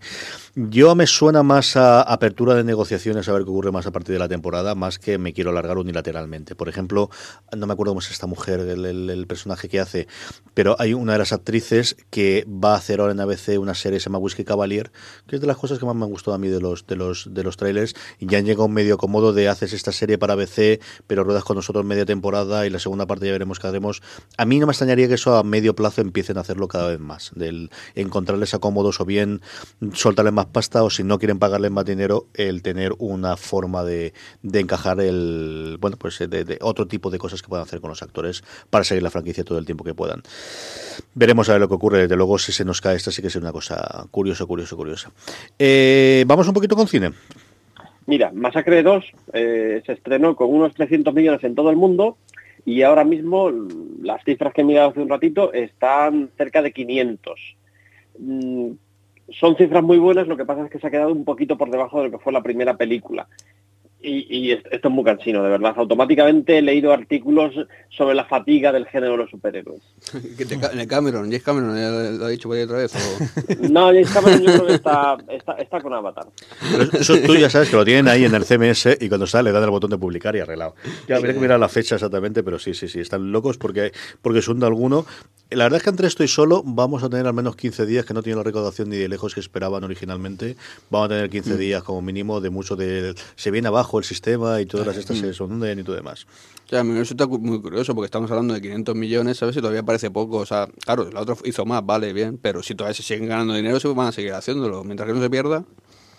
[0.55, 4.19] Yo me suena más apertura de negociaciones a ver qué ocurre más a partir de
[4.19, 6.55] la temporada, más que me quiero alargar unilateralmente.
[6.55, 7.11] Por ejemplo,
[7.57, 10.07] no me acuerdo cómo es esta mujer, el, personaje que hace,
[10.55, 14.01] pero hay una de las actrices que va a hacer ahora en ABC una serie
[14.01, 14.91] se llama Whiskey Cavalier,
[15.27, 16.97] que es de las cosas que más me han gustado a mí de los, de
[16.97, 20.19] los, de los trailers, y ya han llegado un medio cómodo de haces esta serie
[20.19, 23.67] para ABC, pero ruedas con nosotros media temporada y la segunda parte ya veremos qué
[23.67, 24.03] haremos.
[24.37, 27.01] A mí no me extrañaría que eso a medio plazo empiecen a hacerlo cada vez
[27.01, 29.43] más, del encontrarles acómodos o bien
[29.93, 31.39] soltarles más pasta o si no quieren
[31.71, 34.13] más dinero el tener una forma de,
[34.53, 38.43] encajar el bueno pues de, otro tipo de cosas que puedan hacer con los actores
[38.71, 40.23] para seguir la franquicia todo el tiempo que puedan.
[41.15, 41.99] Veremos a ver lo que ocurre.
[42.03, 45.11] Desde luego, si se nos cae esta, sí que es una cosa curiosa, curiosa, curiosa.
[45.59, 47.11] Eh, Vamos un poquito con cine.
[48.07, 49.05] Mira, Masacre 2
[49.35, 52.17] eh, se estrenó con unos 300 millones en todo el mundo
[52.65, 53.51] y ahora mismo
[54.03, 57.57] las cifras que he mirado hace un ratito están cerca de 500
[59.31, 61.71] son cifras muy buenas, lo que pasa es que se ha quedado un poquito por
[61.71, 63.29] debajo de lo que fue la primera película.
[64.01, 65.75] y, esto es muy cansino, de verdad.
[65.77, 67.53] Automáticamente he leído artículos
[67.91, 69.83] sobre la fatiga del género de los superhéroes.
[70.89, 72.95] Cameron, James Cameron lo ha dicho por ahí otra vez.
[73.71, 75.17] no, James Cameron yo creo que está,
[75.59, 76.29] está, con Avatar.
[76.93, 79.53] eso tú ya sabes que lo tienen ahí en el CMS y cuando sale le
[79.53, 80.77] dan el botón de publicar y arreglado.
[81.09, 84.43] Ya habría que mirar la fecha exactamente, pero sí, sí, sí, están locos porque, porque
[84.43, 85.05] son de alguno.
[85.51, 88.13] La verdad es que entre estoy solo vamos a tener al menos 15 días que
[88.13, 90.57] no tiene la recaudación ni de lejos que esperaban originalmente.
[90.91, 91.57] Vamos a tener 15 mm.
[91.57, 93.15] días como mínimo de mucho de...
[93.35, 96.27] Se viene abajo el sistema y todas las estas se hunden y todo demás.
[96.67, 99.57] O sea, a mí me resulta muy curioso porque estamos hablando de 500 millones, ¿sabes?
[99.57, 100.37] Y todavía parece poco.
[100.37, 103.55] O sea, claro, la otra hizo más, vale, bien, pero si todavía se siguen ganando
[103.55, 104.85] dinero, se van a seguir haciéndolo.
[104.85, 105.65] Mientras que no se pierda.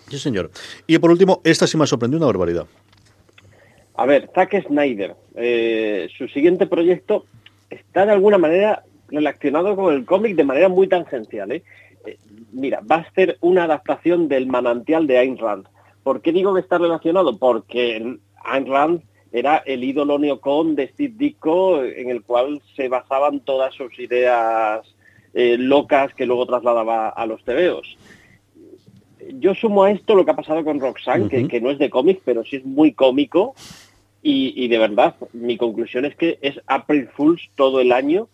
[0.08, 0.50] Sí, señor.
[0.88, 2.66] Y por último, esta sí me ha sorprendido una barbaridad.
[3.94, 7.26] A ver, Zack Snyder, eh, su siguiente proyecto
[7.70, 11.52] está de alguna manera relacionado con el cómic de manera muy tangencial.
[11.52, 11.62] ¿eh?
[12.06, 12.18] Eh,
[12.52, 15.66] mira, va a ser una adaptación del manantial de Ayn Rand.
[16.02, 17.36] ¿Por qué digo que está relacionado?
[17.36, 23.40] Porque Ayn Rand era el ídolo neocon de Steve Ditko en el cual se basaban
[23.40, 24.80] todas sus ideas
[25.34, 27.96] eh, locas que luego trasladaba a los tebeos.
[29.34, 31.90] Yo sumo a esto lo que ha pasado con Roxanne, que, que, no es de
[31.90, 33.54] cómic, pero sí es muy cómico.
[34.22, 38.28] Y, y, de verdad, mi conclusión es que es April Fools todo el año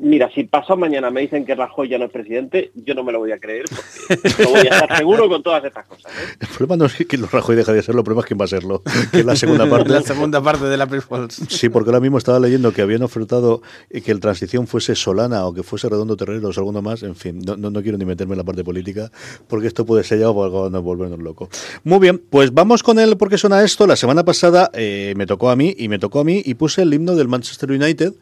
[0.00, 3.12] Mira, si pasado mañana me dicen que Rajoy ya no es presidente, yo no me
[3.12, 3.64] lo voy a creer
[4.08, 6.10] porque no voy a estar seguro con todas estas cosas.
[6.12, 6.36] ¿eh?
[6.40, 8.48] El problema no es que Rajoy deje de serlo, el problema es quién va a
[8.48, 9.88] serlo, que es la segunda parte.
[9.92, 11.42] la segunda parte de la Falls.
[11.48, 15.52] Sí, porque ahora mismo estaba leyendo que habían ofertado que el transición fuese Solana o
[15.52, 17.02] que fuese Redondo Terrero o alguno más.
[17.02, 19.10] En fin, no, no, quiero ni meterme en la parte política
[19.48, 21.48] porque esto puede ser ya cuando volvernos loco.
[21.84, 23.86] Muy bien, pues vamos con él porque suena esto.
[23.86, 26.82] La semana pasada eh, me tocó a mí y me tocó a mí y puse
[26.82, 28.14] el himno del Manchester United,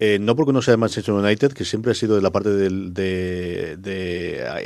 [0.00, 2.50] eh, no porque no sea de Manchester United, que siempre ha sido de la parte
[2.50, 3.76] de,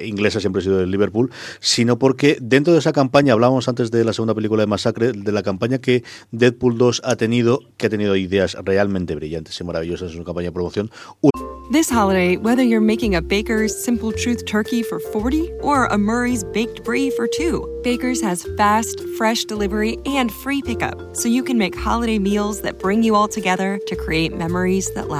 [0.04, 4.04] inglesa, siempre ha sido del Liverpool, sino porque dentro de esa campaña, hablábamos antes de
[4.04, 7.90] la segunda película de Masacre, de la campaña que Deadpool 2 ha tenido, que ha
[7.90, 10.90] tenido ideas realmente brillantes y maravillosas en su campaña de promoción.
[11.70, 16.42] This holiday, whether you're making a Baker's Simple Truth turkey for 40 or a Murray's
[16.42, 21.58] Baked Brie for 2, Baker's has fast, fresh delivery and free pickup, so you can
[21.58, 25.19] make holiday meals that bring you all together to create memories that last.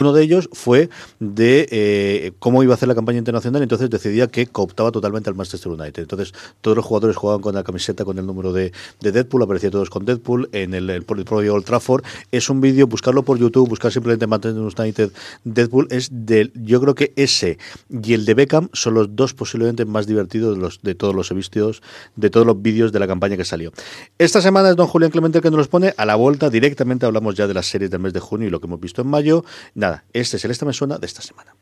[0.00, 0.88] Uno de ellos fue
[1.20, 5.36] de eh, cómo iba a hacer la campaña internacional, entonces decidía que cooptaba totalmente al
[5.36, 6.02] Manchester United.
[6.02, 9.90] Entonces todos los jugadores jugaban con la camiseta con el número de, Deadpool, aparecía todos
[9.90, 12.04] con Deadpool en el, el, propio Old Trafford.
[12.32, 15.12] Es un vídeo, buscarlo por YouTube, buscar simplemente Manchester United
[15.44, 17.58] Deadpool, es del, yo creo que ese
[17.90, 21.32] y el de Beckham son los dos posiblemente más divertidos de, los, de todos los
[21.32, 21.82] vídeos,
[22.16, 23.72] de todos los vídeos de la campaña que salió.
[24.18, 27.06] Esta semana es don Julián Clemente el que nos los pone, a la vuelta directamente
[27.06, 29.08] hablamos ya de las series del mes de junio y lo que hemos visto en
[29.08, 29.44] mayo
[29.84, 31.54] Nada, este es el Esta Me Suena de esta semana.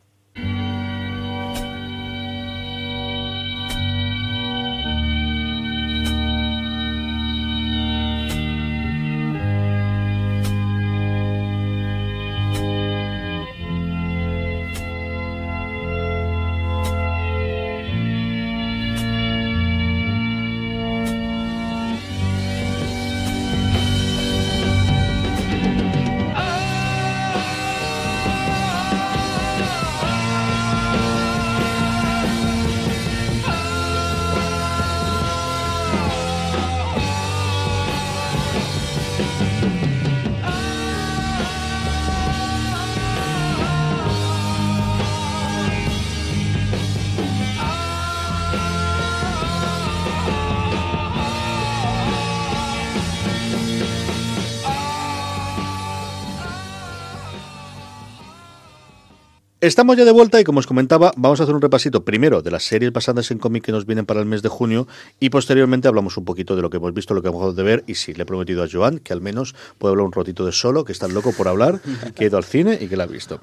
[59.73, 62.51] Estamos ya de vuelta y como os comentaba, vamos a hacer un repasito primero de
[62.51, 64.87] las series basadas en cómic que nos vienen para el mes de junio
[65.19, 67.83] y posteriormente hablamos un poquito de lo que hemos visto, lo que hemos de ver
[67.87, 70.53] y sí, le he prometido a Joan que al menos puede hablar un ratito de
[70.53, 71.81] solo, que está loco por hablar,
[72.15, 73.41] que ha ido al cine y que la ha visto.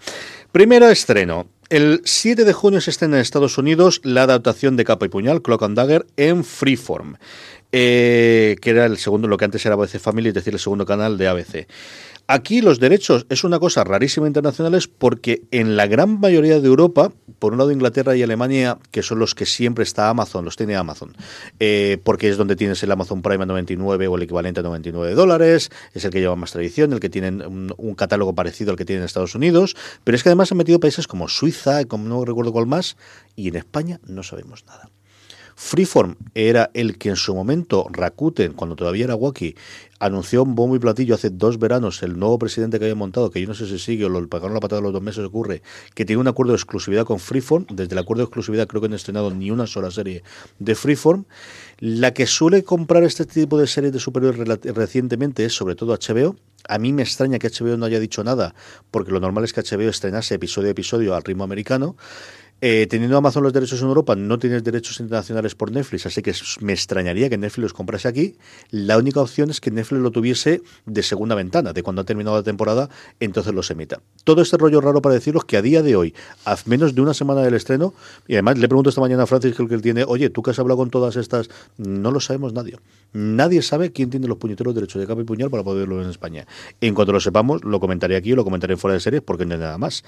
[0.52, 1.48] Primero estreno.
[1.70, 5.42] El 7 de junio se estrena en Estados Unidos la adaptación de Capa y Puñal,
[5.42, 7.16] Clock and Dagger, en Freeform,
[7.72, 10.86] eh, que era el segundo, lo que antes era ABC Family, es decir, el segundo
[10.86, 11.68] canal de ABC.
[12.32, 17.12] Aquí los derechos es una cosa rarísima internacionales porque en la gran mayoría de Europa,
[17.40, 20.76] por un lado Inglaterra y Alemania, que son los que siempre está Amazon, los tiene
[20.76, 21.18] Amazon,
[21.60, 25.16] eh, porque es donde tienes el Amazon Prime a 99 o el equivalente a 99
[25.16, 28.86] dólares, es el que lleva más tradición, el que tienen un, catálogo parecido al que
[28.86, 32.24] tienen en Estados Unidos, pero es que además han metido países como Suiza, como no
[32.26, 32.96] recuerdo cuál más,
[33.36, 34.92] y en España no sabemos nada.
[35.62, 39.56] Freeform era el que en su momento Rakuten, cuando todavía era Wacky,
[40.00, 43.42] anunció un bombo y platillo hace dos veranos el nuevo presidente que había montado, que
[43.42, 45.62] yo no sé si sigue o lo pagaron la patada los dos meses ocurre,
[45.96, 47.66] que tiene un acuerdo de exclusividad con Freeform.
[47.72, 50.24] Desde el acuerdo de exclusividad creo que no han estrenado ni una sola serie
[50.60, 51.26] de Freeform.
[51.80, 56.38] La que suele comprar este tipo de series de superhéroes recientemente es sobre todo HBO.
[56.70, 58.56] A mí me extraña que HBO no haya dicho nada,
[58.92, 61.98] porque lo normal es que HBO estrenase episodio a episodio al ritmo americano.
[62.62, 66.34] Eh, teniendo Amazon los derechos en Europa, no tienes derechos internacionales por Netflix, así que
[66.60, 68.36] me extrañaría que Netflix los comprase aquí.
[68.70, 72.36] La única opción es que Netflix lo tuviese de segunda ventana, de cuando ha terminado
[72.36, 72.90] la temporada,
[73.22, 74.02] entonces los emita.
[74.26, 77.14] Todo este rollo raro para deciros que a día de hoy, a menos de una
[77.14, 77.94] semana del estreno,
[78.28, 80.42] y además le pregunto esta mañana a Francis, que el que él tiene, oye, tú
[80.42, 82.76] que has hablado con todas estas, no lo sabemos nadie.
[83.14, 86.10] Nadie sabe quién tiene los puñeteros derechos de capa y puñal para poder verlo en
[86.10, 86.46] España.
[86.82, 89.54] En cuanto lo sepamos, lo comentaré aquí o lo comentaré fuera de series porque no
[89.54, 90.04] hay nada más.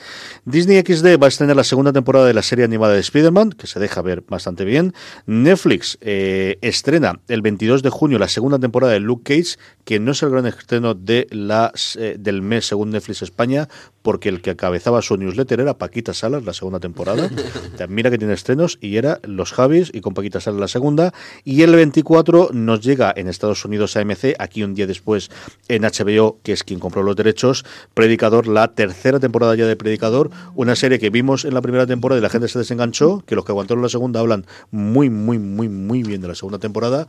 [0.45, 3.67] Disney XD va a estrenar la segunda temporada de la serie animada de Spider-Man, que
[3.67, 4.93] se deja ver bastante bien.
[5.25, 10.11] Netflix eh, estrena el 22 de junio la segunda temporada de Luke Cage, que no
[10.11, 13.67] es el gran estreno de las, eh, del mes según Netflix España,
[14.01, 17.29] porque el que cabezaba su newsletter era Paquita Salas, la segunda temporada.
[17.77, 21.13] Te- Mira que tiene estrenos y era Los Javis y con Paquita Salas la segunda.
[21.43, 25.29] Y el 24 nos llega en Estados Unidos AMC, aquí un día después
[25.67, 30.31] en HBO, que es quien compró los derechos, Predicador, la tercera temporada ya de Predicador,
[30.55, 33.45] una serie que vimos en la primera temporada y la gente se desenganchó, que los
[33.45, 37.07] que aguantaron la segunda hablan muy, muy, muy, muy bien de la segunda temporada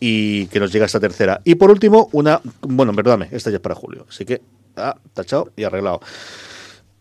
[0.00, 1.40] y que nos llega esta tercera.
[1.44, 4.42] Y por último, una, bueno, perdóname, esta ya es para julio, así que,
[4.76, 6.00] ah, tachado y arreglado.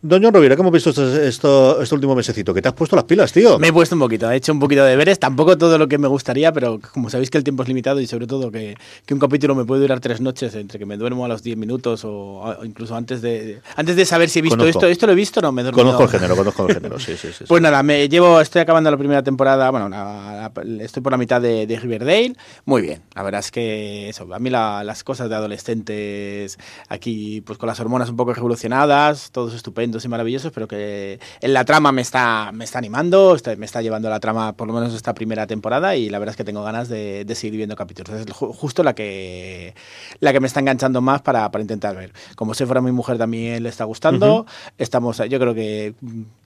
[0.06, 2.54] John Rovira, ¿cómo hemos visto esto, esto- este último mesecito?
[2.54, 3.58] Que te has puesto las pilas, tío.
[3.58, 5.98] Me he puesto un poquito, he hecho un poquito de deberes, tampoco todo lo que
[5.98, 9.14] me gustaría, pero como sabéis que el tiempo es limitado y sobre todo que, que
[9.14, 12.04] un capítulo me puede durar tres noches, entre que me duermo a los 10 minutos
[12.04, 12.12] o,
[12.42, 14.80] o incluso antes de antes de saber si he visto Conozco.
[14.80, 15.86] esto, esto lo he visto, no me dormido.
[15.86, 17.34] Conozco el género, conozco el género, sí, sí, sí.
[17.40, 17.46] sí.
[17.48, 21.18] Pues nada, me llevo, estoy acabando la primera temporada, bueno, la- la- estoy por la
[21.18, 22.34] mitad de, de Riverdale,
[22.66, 26.58] muy bien, la verdad es que eso, a mí la- las cosas de adolescentes
[26.90, 29.54] aquí, pues con las hormonas un poco revolucionadas, todos
[29.94, 33.82] estupendos y maravillosos, pero que en la trama me está, me está animando, me está
[33.82, 36.64] llevando la trama por lo menos esta primera temporada y la verdad es que tengo
[36.64, 39.74] ganas de, de seguir viendo capítulos, es ju- justo la que,
[40.20, 42.12] la que me está enganchando más para, para intentar ver.
[42.36, 44.46] Como si fuera mi mujer también le está gustando,
[44.78, 45.94] estamos, yo creo que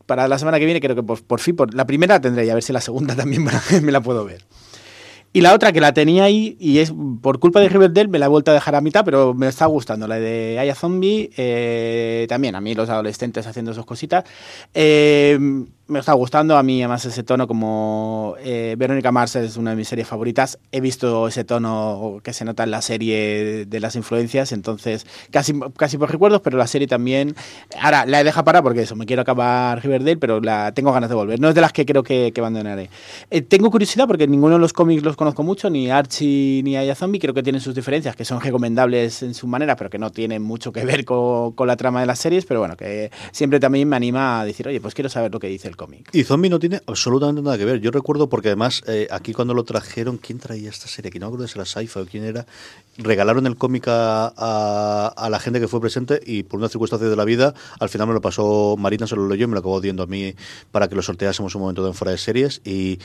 [0.06, 2.50] para la semana que viene creo que por, por fin, por, la primera tendré y
[2.50, 4.44] a ver si la segunda también me la, me la puedo ver.
[5.38, 8.26] Y la otra que la tenía ahí y es por culpa de Riverdale me la
[8.26, 10.08] he vuelto a dejar a mitad, pero me está gustando.
[10.08, 14.24] La de Aya Zombie, eh, también a mí los adolescentes haciendo sus cositas.
[14.74, 15.38] Eh,
[15.88, 19.78] me está gustando, a mí además ese tono como eh, Verónica Mars es una de
[19.78, 20.60] mis series favoritas.
[20.72, 25.54] He visto ese tono que se nota en la serie de las influencias, entonces casi,
[25.78, 27.36] casi por recuerdos, pero la serie también...
[27.80, 31.10] Ahora la he dejado para porque eso, me quiero acabar Riverdale, pero la tengo ganas
[31.10, 31.40] de volver.
[31.40, 32.90] No es de las que creo que, que abandonaré.
[33.32, 36.96] Eh, tengo curiosidad porque ninguno de los cómics los conozco mucho, ni Archie ni Aya
[36.96, 40.12] Zombie, creo que tienen sus diferencias, que son recomendables en su manera, pero que no
[40.12, 43.60] tienen mucho que ver con, con la trama de las series, pero bueno, que siempre
[43.60, 45.77] también me anima a decir, oye, pues quiero saber lo que dice el
[46.12, 47.80] Y Zombie no tiene absolutamente nada que ver.
[47.80, 51.12] Yo recuerdo porque además eh, aquí cuando lo trajeron, ¿quién traía esta serie?
[51.12, 52.46] Que no me acuerdo si era Saifa o quién era.
[52.98, 57.08] Regalaron el cómic a, a- a la gente que fue presente y por una circunstancia
[57.08, 59.60] de la vida, al final me lo pasó Marina, se lo leyó y me lo
[59.60, 60.34] acabó diciendo a mí
[60.72, 62.62] para que lo sorteásemos un momento de en fuera de series.
[62.66, 63.00] Y,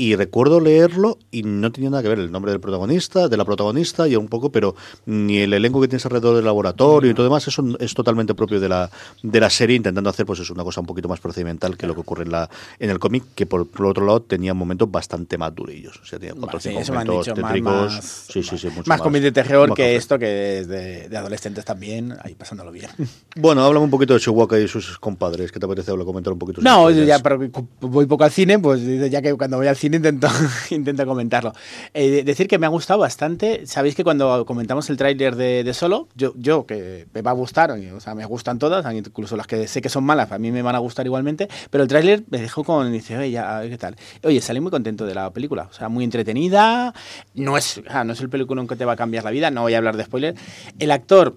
[0.00, 3.44] y recuerdo leerlo y no tenía nada que ver el nombre del protagonista, de la
[3.44, 7.24] protagonista y un poco, pero ni el elenco que tienes alrededor del laboratorio y todo
[7.26, 8.88] demás, eso es totalmente propio de la,
[9.24, 11.94] de la serie, intentando hacer pues es una cosa un poquito más procedimental que lo
[11.94, 15.36] que ocurre en la en el cómic, que por, por otro lado tenía momentos bastante
[15.36, 15.98] más durillos.
[16.00, 17.92] O sea, tenía cuatro Sí, momentos dicho, más, tétricos.
[17.92, 21.08] más, sí, sí, sí, mucho más cómic de terror más que esto, que es de,
[21.08, 22.88] de adolescentes también, ahí pasándolo bien.
[23.36, 25.52] Bueno, háblame un poquito de Chihuahua y sus compadres.
[25.52, 26.60] ¿Qué te apetece hablar, comentar un poquito?
[26.60, 27.38] No, yo ya pero
[27.80, 28.80] voy poco al cine, pues
[29.10, 30.28] ya que cuando voy al cine intento,
[30.70, 31.52] intento comentarlo.
[31.94, 33.66] Eh, de- decir que me ha gustado bastante.
[33.66, 37.70] Sabéis que cuando comentamos el tráiler de, Solo, yo, yo que me va a gustar,
[37.70, 40.62] o sea, me gustan todas, incluso las que sé que son malas, a mí me
[40.62, 43.96] van a gustar igualmente, pero el tráiler me dejó con, dice, oye, ya, ¿qué tal?
[44.24, 46.92] Oye, salí muy contento de la película, o sea, muy entretenida,
[47.34, 49.74] no es, no es el película que te va a cambiar la vida, no voy
[49.74, 50.34] a hablar de spoiler.
[50.78, 51.36] El actor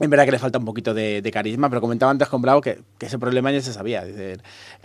[0.00, 2.80] Es verdad que le falta un poquito de, carisma, pero comentaba antes con Bravo que,
[2.98, 4.04] ese problema ya se sabía.
[4.04, 4.38] Dice,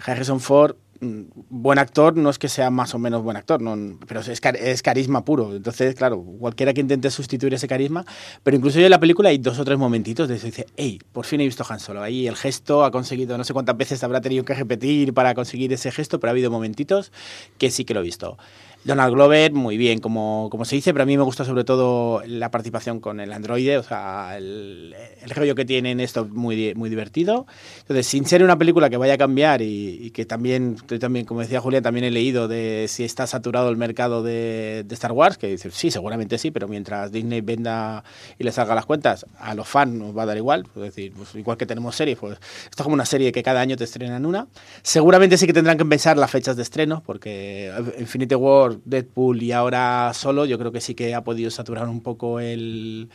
[0.05, 4.21] Harrison Ford, buen actor, no es que sea más o menos buen actor, no, pero
[4.21, 5.55] es, es, carisma puro.
[5.55, 8.05] Entonces, claro, cualquiera que intente sustituir ese carisma,
[8.43, 11.25] pero incluso yo en la película hay dos o tres momentitos de dice, hey, por
[11.25, 12.01] fin he visto Han Solo.
[12.01, 15.71] Ahí el gesto ha conseguido, no sé cuántas veces habrá tenido que repetir para conseguir
[15.73, 17.11] ese gesto, pero ha habido momentitos
[17.57, 18.37] que sí que lo he visto.
[18.83, 22.21] Donald Glover, muy bien, como, como se dice, pero a mí me gusta sobre todo
[22.25, 26.89] la participación con el androide, o sea, el, el que tiene en esto muy, muy
[26.89, 27.47] divertido.
[27.79, 31.59] Entonces, sin ser una película que vaya a cambiar y, que también, también, como decía
[31.59, 35.47] Julia, también he leído de si está saturado el mercado de, de, Star Wars, que
[35.47, 38.03] dice, sí, seguramente sí, pero mientras Disney venda
[38.39, 41.13] y le salga las cuentas, a los fans nos va a dar igual, es decir,
[41.15, 43.83] pues igual que tenemos series, pues esto es como una serie que cada año te
[43.83, 44.47] estrenan una.
[44.81, 49.51] Seguramente sí que tendrán que pensar las fechas de estreno, porque Infinity War Deadpool y
[49.51, 53.09] ahora solo, yo creo que sí que ha podido saturar un poco el,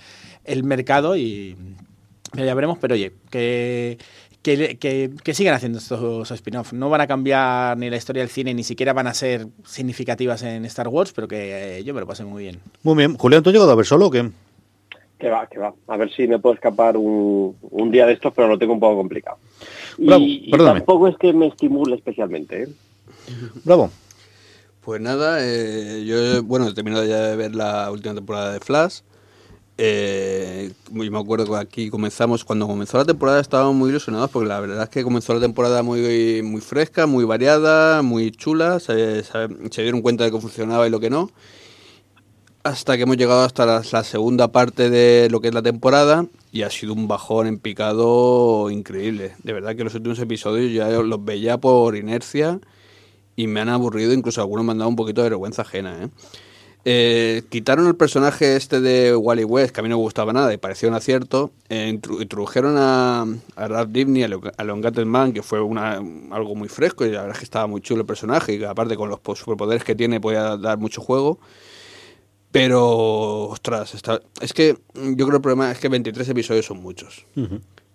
[0.64, 1.56] mercado y
[2.34, 3.98] ya veremos, pero oye, que,
[4.42, 6.72] que, sigan haciendo estos spin-offs.
[6.72, 10.42] No van a cambiar ni la historia del cine, ni siquiera van a ser significativas
[10.42, 12.60] en Star Wars, pero que eh, yo me lo pasé muy bien.
[12.82, 13.16] Muy bien.
[13.16, 14.30] Julián, ¿tú has llegado a ver solo o qué?
[15.18, 15.72] Que va, que va.
[15.86, 17.54] A ver si me puedo escapar un,
[17.92, 19.38] día de estos, pero lo tengo un poco complicado.
[19.96, 22.64] y, tampoco es que me estimule especialmente.
[22.64, 22.68] ¿eh?
[23.64, 23.90] Bravo.
[24.82, 29.02] Pues nada, eh, yo bueno, he terminado ya de ver la última temporada de Flash.
[29.78, 34.58] Eh, me acuerdo que aquí comenzamos, cuando comenzó la temporada estábamos muy ilusionados porque la
[34.58, 39.22] verdad es que comenzó la temporada muy, muy fresca, muy variada, muy chula, se,
[39.76, 41.30] dieron cuenta de cómo funcionaba y lo que no.
[42.64, 46.26] Hasta que hemos llegado hasta la, la, segunda parte de lo que es la temporada
[46.50, 49.36] y ha sido un bajón en picado increíble.
[49.44, 52.60] De verdad que los últimos episodios ya los veía por inercia
[53.36, 56.04] y me han aburrido, incluso algunos me han dado un poquito de vergüenza ajena.
[56.04, 56.08] ¿eh?
[56.84, 60.52] Eh, quitaron el personaje este de Wally West, que a mí no me gustaba nada
[60.52, 61.52] y parecía un acierto.
[61.68, 63.24] Eh, introdujeron a,
[63.54, 65.94] a Ralph Dibny, a Leon Man, que fue una,
[66.30, 68.96] algo muy fresco y la verdad es que estaba muy chulo el personaje y aparte
[68.96, 71.38] con los superpoderes que tiene podía dar mucho juego.
[72.50, 76.82] Pero, ostras, está, es que yo creo que el problema es que 23 episodios son
[76.82, 77.24] muchos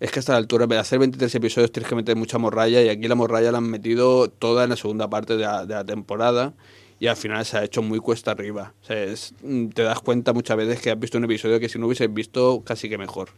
[0.00, 2.88] es que hasta la altura, de hacer 23 episodios, tienes que meter mucha morralla y
[2.88, 6.54] aquí la morralla la han metido toda en la segunda parte de la, temporada
[7.00, 8.74] y al final se ha hecho muy cuesta arriba.
[8.82, 9.06] O sea,
[9.42, 12.12] mm, te das cuenta muchas veces que has visto un episodio que si no hubieses
[12.12, 13.30] visto casi que mejor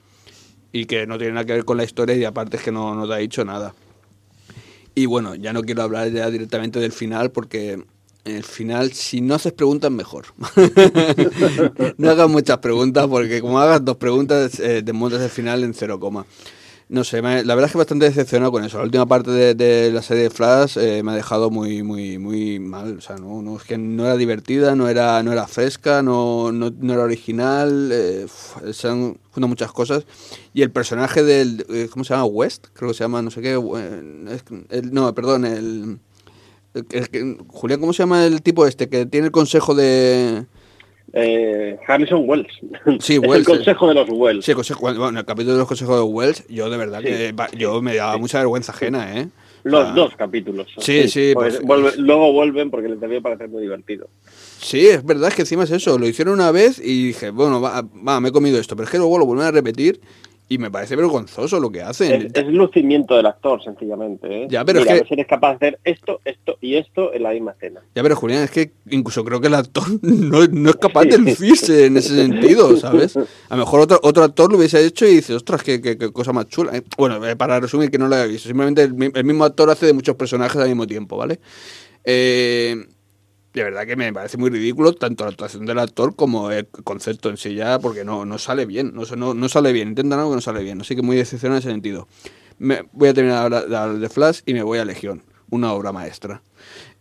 [0.72, 2.94] y que no tiene nada que ver con la historia y aparte es que no,
[2.94, 3.74] no te ha dicho nada.
[4.94, 7.82] Y bueno, ya no quiero hablar ya directamente del final porque
[8.24, 10.26] el final, si no haces preguntas, mejor.
[11.98, 15.98] no hagas muchas preguntas porque como hagas dos preguntas, eh, desmontas el final en cero
[15.98, 16.26] coma.
[16.90, 18.78] No sé, la verdad es que bastante decepcionado con eso.
[18.78, 22.58] La última parte de, la serie de Flash eh, me ha dejado muy, muy, muy
[22.58, 22.98] mal.
[22.98, 26.50] O sea, no, no, es que no era divertida, no era, no era fresca, no,
[26.50, 27.90] no, no era original.
[27.92, 28.26] Eh,
[28.72, 30.04] se han juntado muchas cosas.
[30.52, 31.64] Y el personaje del.
[31.68, 32.24] Eh, ¿Cómo se llama?
[32.24, 33.52] West, creo que se llama, no sé qué.
[34.90, 36.00] no, perdón, el
[37.48, 40.44] Julián, ¿cómo se llama el tipo este que tiene el consejo de...
[41.12, 42.48] Eh, Harrison Wells.
[43.00, 43.48] Sí, Wells.
[43.48, 44.44] el consejo de los Wells.
[44.44, 47.34] Sí, el, consejo, bueno, el capítulo de los consejos de Wells, yo de verdad que
[47.56, 49.28] yo me daba mucha vergüenza ajena, ¿eh?
[49.62, 50.68] Los dos capítulos.
[50.78, 51.32] Sí, sí.
[51.34, 51.60] Pues,
[51.98, 54.08] luego vuelven porque les debía parecer muy divertido.
[54.58, 55.98] Sí, es verdad, es que encima es eso.
[55.98, 58.74] Lo hicieron una vez y dije, bueno, va, va, me he comido esto.
[58.74, 60.00] Pero es que luego lo vuelven a repetir
[60.50, 62.28] y me parece vergonzoso lo que hacen.
[62.34, 64.42] Es, lucimiento del actor, sencillamente.
[64.42, 64.46] ¿eh?
[64.50, 65.14] Ya, pero Mira, es que...
[65.14, 67.80] eres capaz de hacer esto, esto y esto en la misma escena.
[67.94, 71.86] Ya, pero Julián, es que incluso creo que el actor no, es capaz de lucirse
[71.86, 73.16] en ese sentido, ¿sabes?
[73.48, 76.32] A lo mejor otro, otro actor lo hubiese hecho y dice, ostras, qué, qué, cosa
[76.32, 76.76] más chula.
[76.76, 78.48] Eh, bueno, eh, para resumir, que no lo haya visto.
[78.48, 81.38] Simplemente el, el mismo actor hace de muchos personajes al mismo tiempo, ¿vale?
[82.02, 82.74] Eh
[83.52, 87.30] de verdad que me parece muy ridículo tanto la actuación del actor como el concepto
[87.30, 90.30] en sí ya, porque no, no sale bien, no, no, no sale bien, intentan algo
[90.30, 92.08] que no sale bien, así que muy decepcionado en ese sentido.
[92.58, 95.92] Me, voy a terminar de hablar de Flash y me voy a Legión, una obra
[95.92, 96.42] maestra.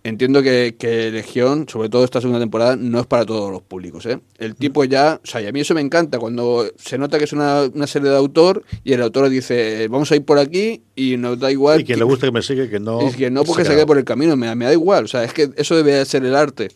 [0.01, 4.05] Entiendo que, que, Legión, sobre todo esta segunda temporada, no es para todos los públicos.
[4.05, 4.19] ¿eh?
[4.37, 7.25] El tipo ya, o sea, y a mí eso me encanta, cuando se nota que
[7.25, 10.83] es una, una serie de autor y el autor dice, vamos a ir por aquí
[10.95, 11.81] y nos da igual.
[11.81, 13.09] Y que, le guste que me sigue, que no.
[13.09, 15.03] Y que no porque se, quede por el camino, me, me, da igual.
[15.03, 16.69] O sea, es que eso debe ser el arte.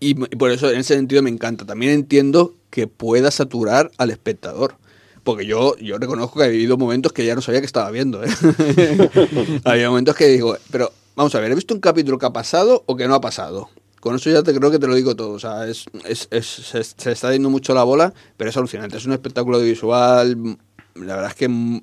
[0.00, 1.64] Y, por eso, en ese sentido, me encanta.
[1.64, 4.74] También entiendo que pueda saturar al espectador
[5.22, 8.24] porque yo, yo reconozco que he vivido momentos que ya no sabía que estaba viendo.
[8.24, 8.28] ¿eh?
[9.64, 12.84] Había momentos que digo, pero Vamos a ver, ¿he visto un capítulo que ha pasado
[12.86, 13.68] o que no ha pasado?
[14.00, 15.32] Con eso ya te creo que te lo digo todo.
[15.32, 18.96] O sea, es, es, se, está dando mucho la bola, pero es alucinante.
[18.96, 20.58] Es un espectáculo visual,
[20.94, 21.82] la verdad es que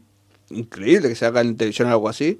[0.50, 2.40] increíble que se haga en televisión algo así,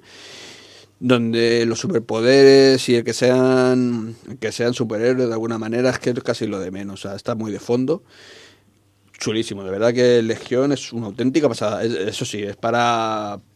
[0.98, 6.10] donde los superpoderes y el que sean, que sean superhéroes de alguna manera es que
[6.10, 7.04] es casi lo de menos.
[7.04, 8.02] O sea, está muy de fondo
[9.20, 9.62] chulísimo.
[9.62, 11.84] De verdad que Legión es una auténtica pasada.
[11.84, 13.49] Eso sí, es para mm,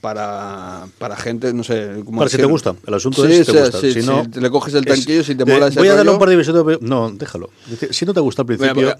[0.00, 2.02] para, para gente, no sé.
[2.04, 3.80] ¿cómo para si te gusta, el asunto es si te gusta.
[3.80, 6.28] si, no, le coges el tanquillo, si te mola ese Voy a darle un par
[6.28, 6.80] de episodios.
[6.80, 7.50] No, déjalo.
[7.90, 8.94] Si no te gusta al principio,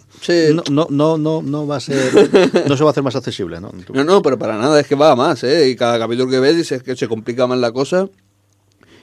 [0.71, 2.67] no, no, no, no, va a ser.
[2.69, 3.73] no se va a hacer más accesible, ¿no?
[3.93, 5.69] No, no, pero para nada, es que va más, ¿eh?
[5.69, 8.09] Y cada capítulo que ves que se complica más la cosa.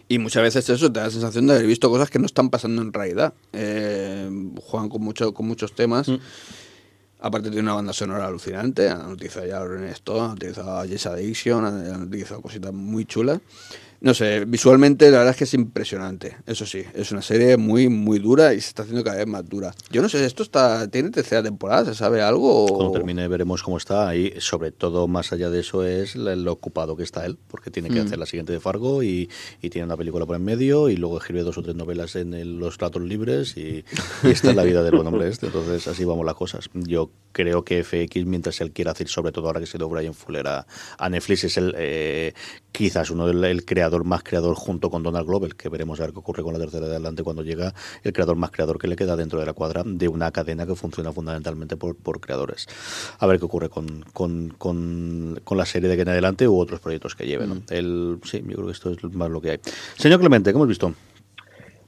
[0.09, 2.49] Y muchas veces eso te da la sensación de haber visto cosas que no están
[2.49, 3.33] pasando en realidad.
[3.53, 4.29] Eh,
[4.61, 6.09] juegan con, mucho, con muchos temas.
[6.09, 6.17] Mm.
[7.25, 8.89] Aparte tiene una banda sonora alucinante.
[8.89, 13.39] Han utilizado ya a René Stone, han utilizado Jess Addiction, han utilizado cositas muy chulas.
[14.03, 16.35] No sé, visualmente la verdad es que es impresionante.
[16.45, 19.47] Eso sí, es una serie muy, muy dura y se está haciendo cada vez más
[19.47, 19.73] dura.
[19.91, 21.85] Yo no sé, ¿esto está tiene tercera temporada?
[21.85, 22.67] ¿Se sabe algo?
[22.67, 24.13] Cuando termine veremos cómo está.
[24.13, 27.87] Y sobre todo, más allá de eso, es lo ocupado que está él, porque tiene
[27.87, 28.05] que mm.
[28.05, 29.29] hacer la siguiente de Fargo y,
[29.61, 32.79] tiene una película por en medio y luego escribe dos o tres novelas en los
[32.79, 33.85] ratos libres y,
[34.23, 35.45] esta es la vida del buen hombre este.
[35.45, 36.69] Entonces, así vamos las cosas.
[36.73, 40.13] Yo creo que FX, mientras él quiera hacer, sobre todo ahora que se dio Brian
[40.13, 42.33] Fuller a, Netflix, es el eh,
[42.73, 46.19] quizás uno del creador más creador junto con Donald Glover, que veremos a ver qué
[46.19, 47.73] ocurre con la tercera de adelante cuando llega
[48.03, 50.75] el creador más creador que le queda dentro de la cuadra de una cadena que
[50.75, 52.67] funciona fundamentalmente por, por creadores.
[53.19, 56.79] A ver qué ocurre con, con, con, la serie de que en adelante u otros
[56.79, 57.49] proyectos que lleven.
[57.49, 57.63] Mm.
[57.69, 59.59] El, sí, yo creo que esto es más lo que hay.
[59.95, 60.93] Señor Clemente, ¿cómo has visto?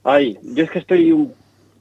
[0.04, 1.34] Ay, yo es que estoy un,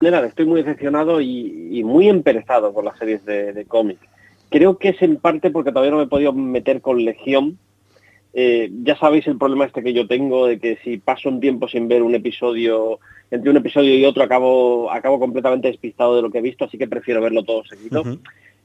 [0.00, 3.98] estoy muy decepcionado y, muy emperezado con las series de, de cómic.
[4.50, 7.58] Creo que es en parte porque todavía no me he podido meter con Legión.
[8.34, 11.68] Eh, ya sabéis el problema este que yo tengo de que si paso un tiempo
[11.68, 16.30] sin ver un episodio, entre un episodio y otro acabo, acabo completamente despistado de lo
[16.30, 18.04] que he visto, así que prefiero verlo todo seguido.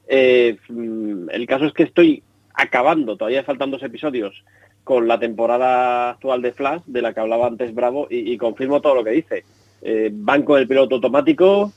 [0.06, 2.22] Eh, mm, el caso es que estoy
[2.54, 4.44] acabando, todavía faltan dos episodios,
[4.84, 8.96] con la temporada actual de Flash, de la que hablaba antes Bravo, y confirmo todo
[8.96, 9.44] lo que dice
[9.86, 11.70] eh, banco del piloto automático.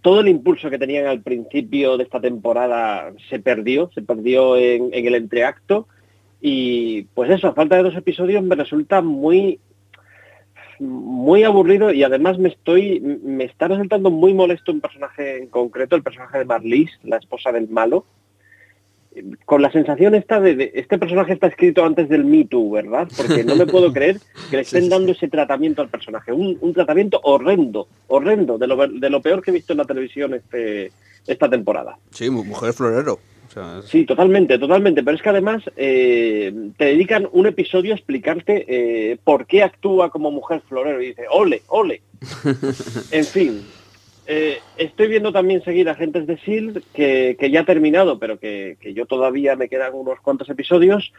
[0.00, 4.90] Todo el impulso que tenían al principio de esta temporada se perdió, se perdió en,
[4.92, 5.86] el entreacto.
[6.40, 9.60] Y pues eso, a falta de dos episodios me resulta muy
[10.80, 15.94] muy aburrido y además me estoy me está resultando muy molesto un personaje en concreto,
[15.94, 18.04] el personaje de Marlies, la esposa del malo,
[19.44, 23.08] con la sensación esta de, este personaje está escrito antes del Me Too, ¿verdad?
[23.16, 24.18] Porque no me puedo creer
[24.50, 29.10] que le estén dando ese tratamiento al personaje, un, tratamiento horrendo, horrendo, de lo, de
[29.10, 30.92] lo, peor que he visto en la televisión este,
[31.26, 31.98] esta temporada.
[32.10, 33.18] Sí, mujer florero.
[33.84, 35.02] Sí, totalmente, totalmente.
[35.02, 40.10] Pero es que además eh, te dedican un episodio a explicarte eh, por qué actúa
[40.10, 42.00] como mujer florero y dice, ole, ole.
[43.10, 43.62] en fin,
[44.26, 49.06] eh, estoy viendo también seguir Agentes de S.H.I.E.L.D., que, ya ha terminado, pero que, yo
[49.06, 51.12] todavía me quedan unos cuantos episodios.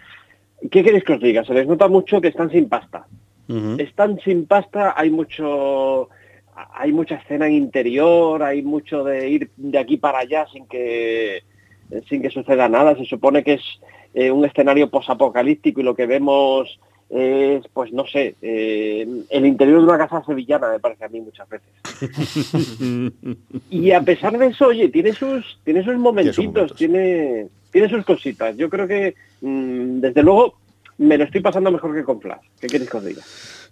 [0.71, 1.43] ¿Qué queréis que os diga?
[1.43, 3.05] Se les nota mucho que están sin pasta.
[3.77, 6.09] Están sin pasta, hay mucho
[6.55, 11.43] hay mucha escena en interior, hay mucho de ir de aquí para allá sin que
[12.07, 12.95] sin que suceda nada.
[12.95, 13.61] Se supone que es
[14.13, 16.79] eh, un escenario posapocalíptico y lo que vemos
[17.09, 21.21] es, pues no sé, eh, el interior de una casa sevillana, me parece a mí
[21.21, 21.69] muchas veces.
[23.69, 28.55] y a pesar de eso, oye, tiene sus, tiene sus momentitos, tiene, tiene sus cositas.
[28.57, 30.55] Yo creo que, mm, desde luego,
[30.97, 32.45] me lo estoy pasando mejor que con Flash.
[32.59, 33.23] ¿Qué queréis que os diga?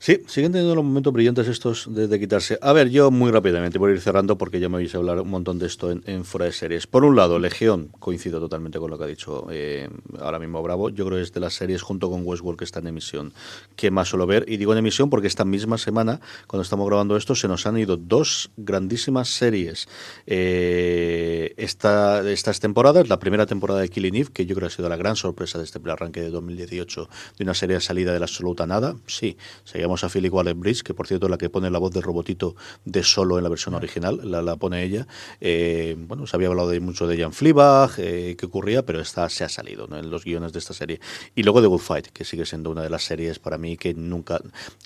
[0.03, 2.57] Sí, siguen teniendo los momentos brillantes estos de, quitarse.
[2.63, 5.19] A ver, yo muy rápidamente voy a ir cerrando porque ya me vais a hablar
[5.19, 6.88] un montón de esto en, fuera de series.
[6.88, 9.88] Por un lado, Legión, coincido totalmente con lo que ha dicho eh,
[10.19, 10.89] ahora mismo Bravo.
[10.89, 13.32] Yo creo que es de las series junto con Westworld que está en emisión
[13.76, 14.43] que más suelo ver.
[14.47, 17.78] Y digo en emisión porque esta misma semana, cuando estamos grabando esto, se nos han
[17.78, 19.88] ido dos grandísimas series
[20.26, 23.07] eh, esta, estas temporadas.
[23.07, 25.59] La primera temporada de Killing Eve, que yo creo que ha sido la gran sorpresa
[25.59, 27.07] de este arranque de 2018
[27.38, 28.95] de una serie de salida de la absoluta nada.
[29.07, 32.03] Sí, seguimos a Philip Waller-Bridge, que por cierto es la que pone la voz del
[32.03, 32.55] robotito
[32.86, 35.07] de solo en la versión original, la, la pone ella.
[35.39, 39.30] Eh, bueno, se había hablado de mucho de Jan Fleabag, eh, que ocurría, pero esta
[39.30, 39.97] se ha salido ¿no?
[39.97, 40.99] en los guiones de esta serie.
[41.36, 43.93] Y luego The Good Fight, que sigue siendo una de las series para mí que
[43.93, 44.39] nunca,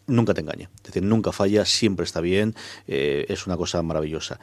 [0.08, 0.70] nunca te engaña.
[0.78, 2.56] Es decir, nunca falla, siempre está bien,
[2.88, 4.40] eh, es una cosa maravillosa.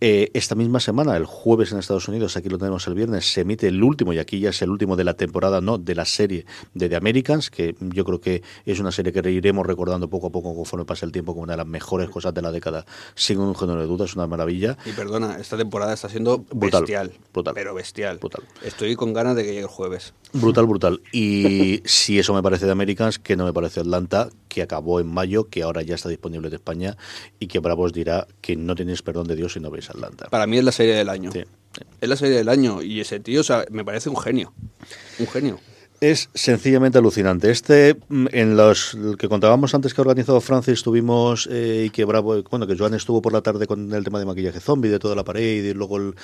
[0.00, 3.42] Eh, esta misma semana, el jueves en Estados Unidos, aquí lo tenemos el viernes, se
[3.42, 6.04] emite el último, y aquí ya es el último de la temporada, no, de la
[6.04, 6.96] serie de The
[7.26, 10.84] Americans, que yo creo que es una serie que iremos recordando poco a poco conforme
[10.84, 13.80] pase el tiempo como una de las mejores cosas de la década, sin un género
[13.80, 14.76] de duda, es una maravilla.
[14.86, 17.12] Y perdona, esta temporada está siendo Brutal, bestial.
[17.32, 17.54] brutal.
[17.54, 18.18] Pero bestial.
[18.18, 18.44] Brutal.
[18.62, 20.14] Estoy con ganas de que llegue el jueves.
[20.32, 21.00] Brutal, brutal.
[21.12, 25.08] Y si eso me parece de Americans, que no me parece Atlanta, que acabó en
[25.08, 26.96] mayo, que ahora ya está disponible de España
[27.40, 30.28] y que Bravos dirá que no tenéis perdón de Dios si no veis Atlanta.
[30.30, 31.32] Para mí es la serie del año.
[31.32, 31.44] Sí.
[32.00, 32.82] Es la serie del año.
[32.82, 34.52] Y ese tío, o sea, me parece un genio.
[35.18, 35.60] Un genio.
[36.00, 37.50] Es sencillamente alucinante.
[37.50, 42.04] Este, mm, en los que contábamos antes que ha organizado Francis, tuvimos eh, y que
[42.04, 44.98] Bravo, bueno, que Joan estuvo por la tarde con el tema de maquillaje zombie, de
[44.98, 46.14] toda la pared, y luego el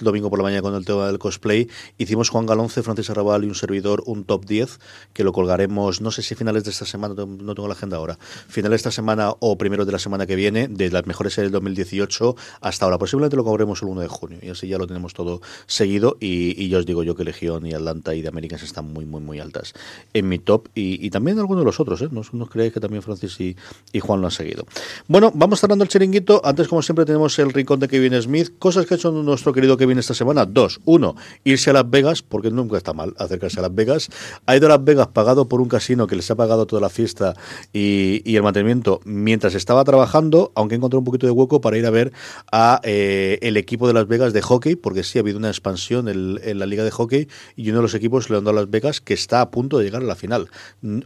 [0.00, 1.68] domingo por la mañana con el tema del cosplay.
[1.98, 4.78] Hicimos Juan Galonce, Francis Arrabal y un servidor un top 10
[5.12, 8.16] que lo colgaremos, no sé si finales de esta semana, no tengo la agenda ahora,
[8.48, 11.50] finales de esta semana o primeros de la semana que viene, de las mejores series
[11.50, 12.98] del 2018 hasta ahora.
[12.98, 16.16] Posiblemente lo cobremos el 1 de junio y así ya lo tenemos todo seguido.
[16.20, 18.99] Y, y ya os digo yo que Legión y Atlanta y de Américas están muy,
[19.06, 19.74] muy, muy altas
[20.14, 22.02] en mi top y, también algunos de los otros.
[22.02, 22.08] ¿eh?
[22.10, 23.56] No, os- creáis que también Francis y,
[24.00, 24.64] Juan lo han seguido.
[25.08, 26.40] Bueno, vamos cerrando el chiringuito.
[26.44, 28.52] Antes, como siempre, tenemos el rincón de Kevin Smith.
[28.58, 30.46] Cosas que ha hecho nuestro querido Kevin esta semana.
[30.46, 30.80] Dos.
[30.84, 34.08] Uno, irse a Las Vegas, porque nunca está mal acercarse a Las Vegas.
[34.46, 36.88] Ha ido a Las Vegas pagado por un casino que les ha pagado toda la
[36.88, 37.34] fiesta
[37.72, 41.90] y, el mantenimiento mientras estaba trabajando, aunque encontró un poquito de hueco para ir a
[41.90, 42.12] ver
[42.50, 46.08] a eh, el equipo de Las Vegas de hockey, porque sí ha habido una expansión
[46.08, 48.62] en, en la liga de hockey y uno de los equipos le han dado a
[48.62, 50.48] Las Vegas que está a punto de llegar a la final.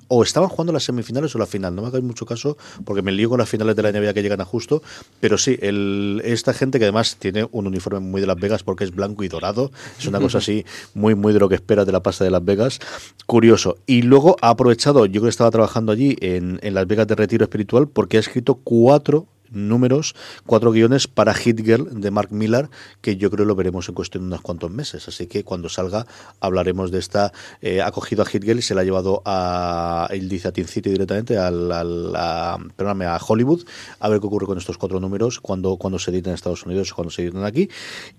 [0.08, 3.12] O estaban jugando las semifinales o la final, no me hagáis mucho caso porque me
[3.12, 4.82] lío con las finales de la NBA que llegan a justo,
[5.20, 8.84] pero sí, el, esta gente que además tiene un uniforme muy de Las Vegas porque
[8.84, 10.64] es blanco y dorado, es una cosa así
[10.94, 12.78] muy, muy de lo que esperas de la pasta de Las Vegas,
[13.26, 13.76] curioso.
[13.86, 17.44] Y luego ha aprovechado, yo que estaba trabajando allí en, en Las Vegas de Retiro
[17.44, 20.14] Espiritual porque ha escrito cuatro números,
[20.46, 22.68] cuatro guiones para Hit Girl de Mark Millar,
[23.00, 25.08] que yo creo lo veremos en cuestión de unos cuantos meses.
[25.08, 26.06] Así que cuando salga
[26.40, 27.32] hablaremos de esta.
[27.62, 30.08] Eh, ha cogido a Hit Girl y se la ha llevado a.
[30.10, 33.64] Él dice a Teen City directamente, al, al- a, perdóname, a Hollywood,
[34.00, 36.92] a ver qué ocurre con estos cuatro números cuando, cuando se editen en Estados Unidos
[36.92, 37.68] o cuando se editen aquí.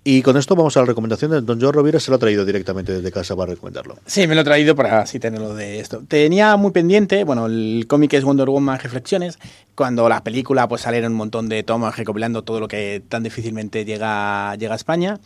[0.04, 1.44] Y con esto vamos a las recomendaciones.
[1.44, 3.96] Don Joe Rovira se lo ha traído directamente desde casa para recomendarlo.
[4.06, 6.02] Sí, me lo he traído para así tenerlo de esto.
[6.08, 9.38] Tenía muy pendiente, bueno, el cómic es Wonder Woman Reflexiones,
[9.76, 13.84] cuando la película pues salieron un montón de tomas recopilando todo lo que tan difícilmente
[13.84, 15.20] llega, llega a España.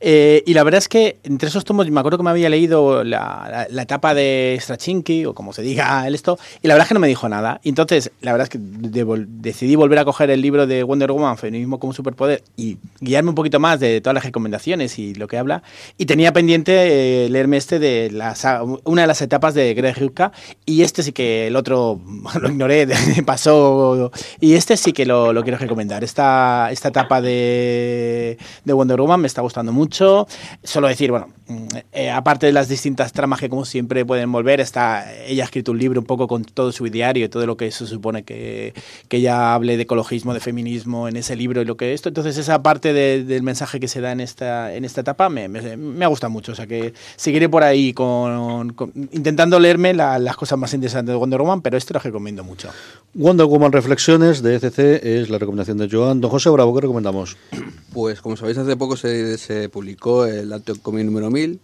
[0.00, 3.02] Eh, y la verdad es que entre esos tomos me acuerdo que me había leído
[3.02, 6.84] la, la- la etapa de Strachinki, o como se diga el esto, y la verdad
[6.84, 7.60] es que no me dijo nada.
[7.64, 11.36] Entonces, la verdad es que de- decidí volver a coger el libro de Wonder Woman,
[11.36, 15.38] Feminismo como Superpoder, y guiarme un poquito más de todas las recomendaciones y lo que
[15.38, 15.62] habla.
[15.98, 19.98] Y tenía pendiente eh, leerme este de la saga- una de las etapas de Greg
[19.98, 20.30] Rucka,
[20.64, 22.00] y este sí que el otro
[22.40, 22.86] lo ignoré,
[23.26, 23.95] pasó.
[24.40, 26.04] Y este sí que lo, lo quiero recomendar.
[26.04, 30.26] Esta, esta etapa de, de Wonder Woman me está gustando mucho.
[30.62, 34.60] Solo decir, bueno, mm, eh, aparte de las distintas tramas que como siempre pueden volver,
[34.60, 37.56] está, ella ha escrito un libro un poco con todo su diario y todo lo
[37.56, 38.74] que se supone que,
[39.08, 42.08] que ella hable de ecologismo, de feminismo en ese libro y lo que esto.
[42.08, 45.48] Entonces esa parte de- del mensaje que se da en esta, en esta etapa me,
[45.48, 46.52] me, me ha gustado mucho.
[46.52, 51.12] O sea que seguiré por ahí con, con- intentando leerme la- las cosas más interesantes
[51.12, 52.68] de Wonder Woman, pero esto lo recomiendo mucho.
[53.14, 56.20] Wonder Woman Reflexiones de ECC es la recomendación de Joan.
[56.20, 57.36] Don José Bravo, ¿qué recomendamos?
[57.92, 61.60] Pues como sabéis, hace poco se, se publicó el Action Comic número 1000,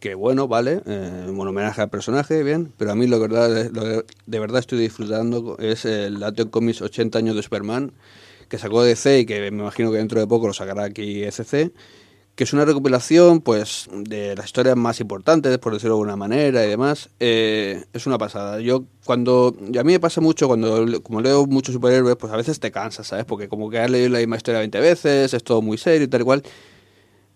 [0.00, 3.82] que bueno, vale, eh, un homenaje al personaje, bien, pero a mí lo, verdad, lo
[3.82, 7.92] que de verdad estoy disfrutando es el Action Comics 80 años de Superman,
[8.48, 11.72] que sacó DC y que me imagino que dentro de poco lo sacará aquí ECC,
[12.42, 16.68] es una recopilación pues de las historias más importantes, por decirlo de alguna manera y
[16.68, 17.10] demás.
[17.20, 18.60] Eh, es una pasada.
[18.60, 22.60] Yo cuando a mí me pasa mucho cuando como leo muchos superhéroes, pues a veces
[22.60, 23.24] te cansas, ¿sabes?
[23.24, 26.08] Porque como que has leído la misma historia 20 veces, es todo muy serio y
[26.08, 26.42] tal y cual.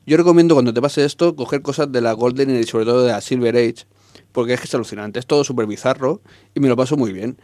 [0.07, 3.12] Yo recomiendo cuando te pase esto coger cosas de la Golden y sobre todo de
[3.12, 3.86] la Silver Age,
[4.32, 6.20] porque es que es alucinante, es todo súper bizarro
[6.54, 7.38] y me lo paso muy bien.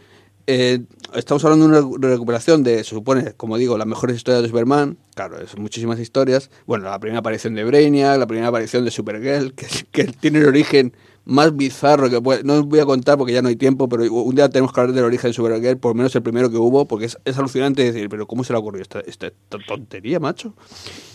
[0.47, 0.81] Eh,
[1.15, 4.99] estamos hablando de una recuperación de, se supone, como digo, las mejores historias de Superman.
[5.15, 6.51] Claro, es muchísimas historias.
[6.67, 10.95] Bueno, la primera aparición de Brainiac, la primera aparición de Supergirl, que, tiene el origen
[11.25, 12.43] más bizarro que puede.
[12.43, 14.81] No os voy a contar porque ya no hay tiempo, pero un día tenemos que
[14.81, 17.39] hablar del origen de Supergirl, por lo menos el primero que hubo, porque es, es
[17.39, 19.31] alucinante decir, pero ¿cómo se le ocurrió esta, esta
[19.69, 20.55] tontería, macho?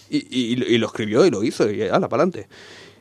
[0.10, 2.48] Y, y- y lo escribió y lo hizo, y ala, para adelante.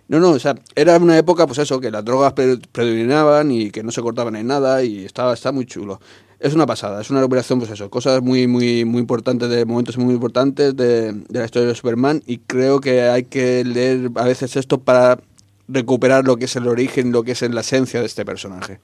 [0.09, 3.83] No, no, o sea, era una época, pues eso, que las drogas predominaban y que
[3.83, 6.01] no se cortaban en nada y estaba, está muy chulo.
[6.39, 9.97] Es una pasada, es una recuperación, pues eso, cosas muy, muy, muy importantes, de momentos
[9.99, 14.25] muy importantes de, de la historia de Superman y creo que hay que leer a
[14.25, 15.19] veces esto para
[15.67, 18.79] recuperar lo que es el origen, lo que es la esencia de este personaje.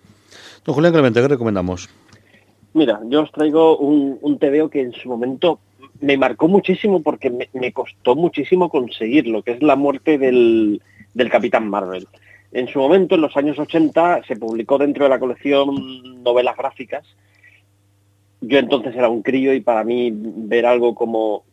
[0.65, 1.89] Don Julián Clemente, ¿qué recomendamos?
[2.75, 5.59] Mira, yo os traigo un, un TVO que en su momento
[6.03, 10.83] me marcó muchísimo porque me, costó muchísimo conseguirlo, que es la muerte del,
[11.15, 12.09] del Capitán Marvel.
[12.51, 17.07] En su momento, en los años 80, se publicó dentro de la colección novelas gráficas.
[18.41, 21.45] Yo entonces era un crío y para mí ver algo como,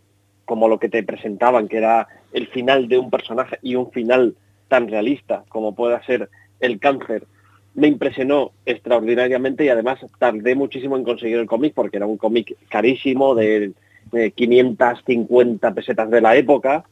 [0.45, 4.35] como lo que te presentaban, que era el final de un personaje y un final
[4.67, 6.27] tan realista como pueda ser
[6.59, 7.27] el cáncer,
[7.75, 12.57] me impresionó extraordinariamente y además tardé muchísimo en conseguir el cómic porque era un cómic
[12.67, 13.73] carísimo de,
[14.09, 16.83] 550 pesetas de la época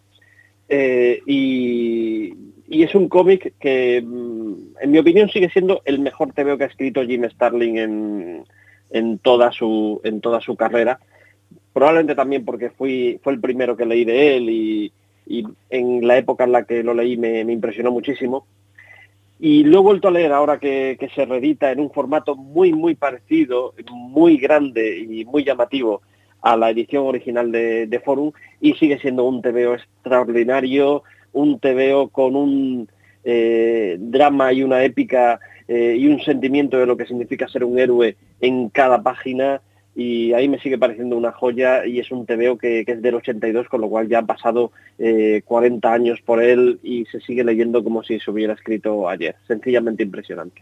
[0.70, 2.34] eh, y,
[2.70, 6.68] es un cómic que mm, en mi opinión sigue siendo el mejor TVO que ha
[6.68, 8.44] escrito Jim Starling en,
[8.92, 11.00] en, toda, su, en toda su carrera
[11.74, 14.92] probablemente también porque fui, fue el primero que leí de él y,
[15.28, 18.48] y en la época en la que lo leí me, impresionó muchísimo.
[19.40, 22.96] Y lo he vuelto a leer ahora que, se reedita en un formato muy, muy
[22.96, 26.02] parecido, muy grande y muy llamativo
[26.48, 28.32] a la edición original de, Forum
[28.62, 32.90] y sigue siendo un TVO extraordinario, un TVO con un
[33.26, 37.78] eh, drama y una épica eh, y un sentimiento de lo que significa ser un
[37.78, 39.62] héroe en cada página
[39.94, 43.16] y ahí me sigue pareciendo una joya y es un TVO que, que es del
[43.16, 44.72] 82, con lo cual ya han pasado
[45.44, 49.36] 40 eh, años por él y se sigue leyendo como si se hubiera escrito ayer.
[49.48, 50.62] Sencillamente impresionante.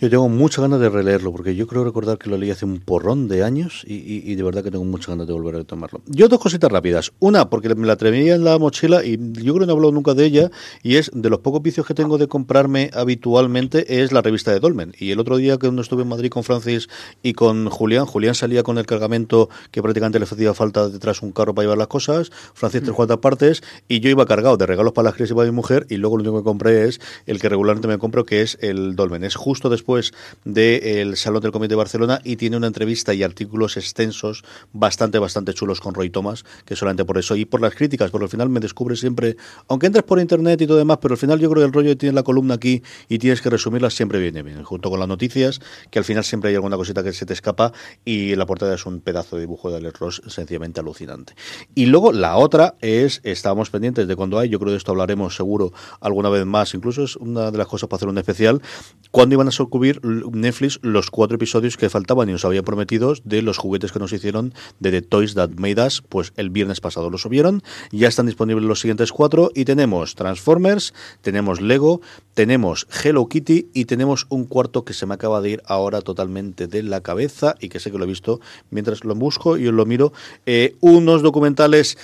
[0.00, 2.78] Yo tengo muchas ganas de releerlo, porque yo creo recordar que lo leí hace un
[2.78, 6.02] porrón de años y, de verdad que tengo muchas ganas de volver a tomarlo.
[6.06, 7.12] Yo dos cositas rápidas.
[7.18, 9.90] Una, porque me la atreví en la mochila y yo creo que no he hablado
[9.90, 10.52] nunca de ella,
[10.84, 14.60] y es de los pocos vicios que tengo de comprarme habitualmente es la revista de
[14.60, 14.94] Dolmen.
[15.00, 16.88] Y el otro día que uno estuve en Madrid con Francis
[17.24, 21.32] y con Julián, Julián salía con el cargamento que prácticamente le hacía falta detrás un
[21.32, 24.92] carro para llevar las cosas, Francis tres cuartas partes, y yo iba cargado de regalos
[24.92, 27.40] para las crisis y para mi mujer, y luego lo único que compré es el
[27.40, 29.24] que regularmente me compro, que es el Dolmen.
[29.24, 30.12] Es justo después después
[30.44, 35.54] del Salón del Comité de Barcelona y tiene una entrevista y artículos extensos bastante, bastante
[35.54, 38.50] chulos con Roy Thomas, que solamente por eso y por las críticas, porque al final
[38.50, 39.36] me descubre siempre,
[39.66, 41.88] aunque entres por internet y todo demás, pero al final yo creo que el rollo
[41.88, 45.08] que tiene la columna aquí y tienes que resumirla siempre viene bien, junto con las
[45.08, 45.60] noticias,
[45.90, 47.72] que al final siempre hay alguna cosita que se te escapa
[48.04, 51.34] y la portada es un pedazo de dibujo de Alex Ross sencillamente alucinante.
[51.74, 55.34] Y luego la otra es, estábamos pendientes de cuando hay, yo creo de esto hablaremos
[55.34, 55.72] seguro
[56.02, 58.60] alguna vez más, incluso es una de las cosas para hacer un especial,
[59.10, 63.58] cuando iban a Netflix los cuatro episodios que faltaban y nos había prometido de los
[63.58, 67.22] juguetes que nos hicieron de The Toys That Made Us, pues el viernes pasado los
[67.22, 67.62] subieron,
[67.92, 72.00] ya están disponibles los siguientes cuatro y tenemos Transformers, tenemos Lego,
[72.34, 76.66] tenemos Hello Kitty y tenemos un cuarto que se me acaba de ir ahora totalmente
[76.66, 79.74] de la cabeza y que sé que lo he visto mientras lo busco y os
[79.74, 80.12] lo miro,
[80.46, 81.96] eh, unos documentales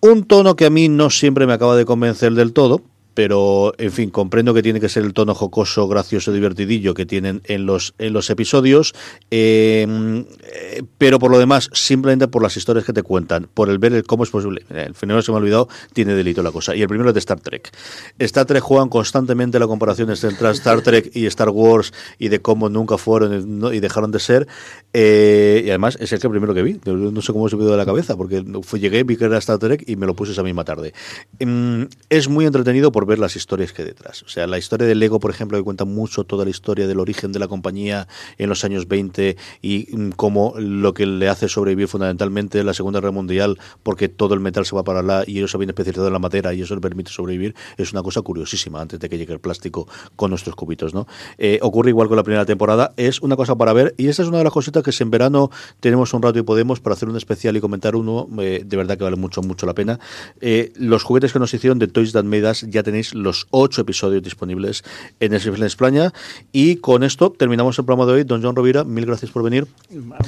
[0.00, 2.82] un tono que a mí no siempre me acaba de convencer del todo,
[3.18, 7.42] pero en fin, comprendo que tiene que ser el tono jocoso, gracioso, divertidillo que tienen
[7.46, 8.94] en los, en los episodios,
[9.32, 13.78] em, eh, pero por lo demás, simplemente por las historias que te cuentan, por el
[13.78, 14.64] ver el cómo es posible.
[14.70, 16.76] El fenómeno se me ha olvidado, tiene delito la cosa.
[16.76, 17.72] Y el primero es de Star Trek.
[18.20, 22.68] Star Trek juegan constantemente la comparación entre Star Trek y Star Wars y de cómo
[22.68, 24.46] nunca fueron y dejaron de ser.
[24.92, 26.80] Eh, y además es el que primero que vi.
[26.84, 28.44] No sé cómo se me de la cabeza, porque
[28.78, 30.94] llegué, vi que era Star Trek y me lo puse esa misma tarde.
[31.40, 34.22] Em, es muy entretenido por ver las historias que hay detrás.
[34.22, 37.00] O sea, la historia del Lego, por ejemplo, que cuenta mucho toda la historia del
[37.00, 38.06] origen de la compañía
[38.38, 43.00] en los años 20 y mm, cómo lo que le hace sobrevivir fundamentalmente la Segunda
[43.00, 46.06] Guerra Mundial, porque todo el metal se va para allá y ellos se habían especializado
[46.06, 49.18] en la madera y eso le permite sobrevivir, es una cosa curiosísima antes de que
[49.18, 51.06] llegue el plástico con nuestros cubitos, ¿no?
[51.38, 54.28] Eh, ocurre igual con la primera temporada, es una cosa para ver y esa es
[54.28, 55.50] una de las cositas que si en verano
[55.80, 58.98] tenemos un rato y podemos para hacer un especial y comentar uno, eh, de verdad
[58.98, 59.98] que vale mucho, mucho la pena.
[60.40, 63.82] Eh, los juguetes que nos hicieron de Toys That Made Us ya tenéis los ocho
[63.82, 64.84] episodios disponibles
[65.20, 66.12] en el España.
[66.52, 68.24] Y con esto terminamos el programa de hoy.
[68.24, 69.66] Don John Rovira, mil gracias por venir.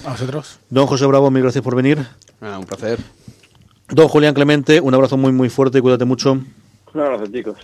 [0.04, 0.58] A vosotros.
[0.68, 2.06] Don José Bravo, mil gracias por venir.
[2.40, 2.98] Ah, un placer.
[3.88, 6.40] Don Julián Clemente, un abrazo muy, muy fuerte y cuídate mucho.
[7.32, 7.56] Chicos.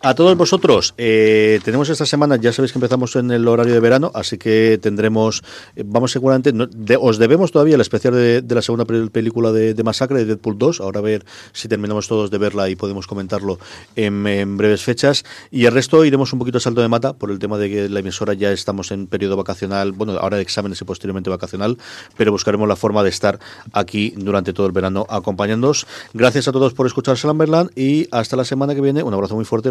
[0.00, 3.80] A todos vosotros, eh, tenemos esta semana, ya sabéis que empezamos en el horario de
[3.80, 5.42] verano, así que tendremos,
[5.74, 6.52] eh, vamos seguramente,
[7.00, 11.00] os debemos todavía el especial de, la segunda película de, Masacre, de Deadpool 2, ahora
[11.00, 13.58] a ver si terminamos todos de verla y podemos comentarlo
[13.96, 17.38] en, breves fechas, y el resto iremos un poquito a salto de mata por el
[17.38, 20.84] tema de que la emisora ya estamos en periodo vacacional, bueno, ahora de exámenes y
[20.84, 21.78] posteriormente vacacional,
[22.16, 23.40] pero buscaremos la forma de estar
[23.72, 25.86] aquí durante todo el verano acompañándoos.
[26.14, 29.02] Gracias a todos por escuchar Salamberland y hasta la semana que viene.
[29.02, 29.70] Un abrazo muy fuerte.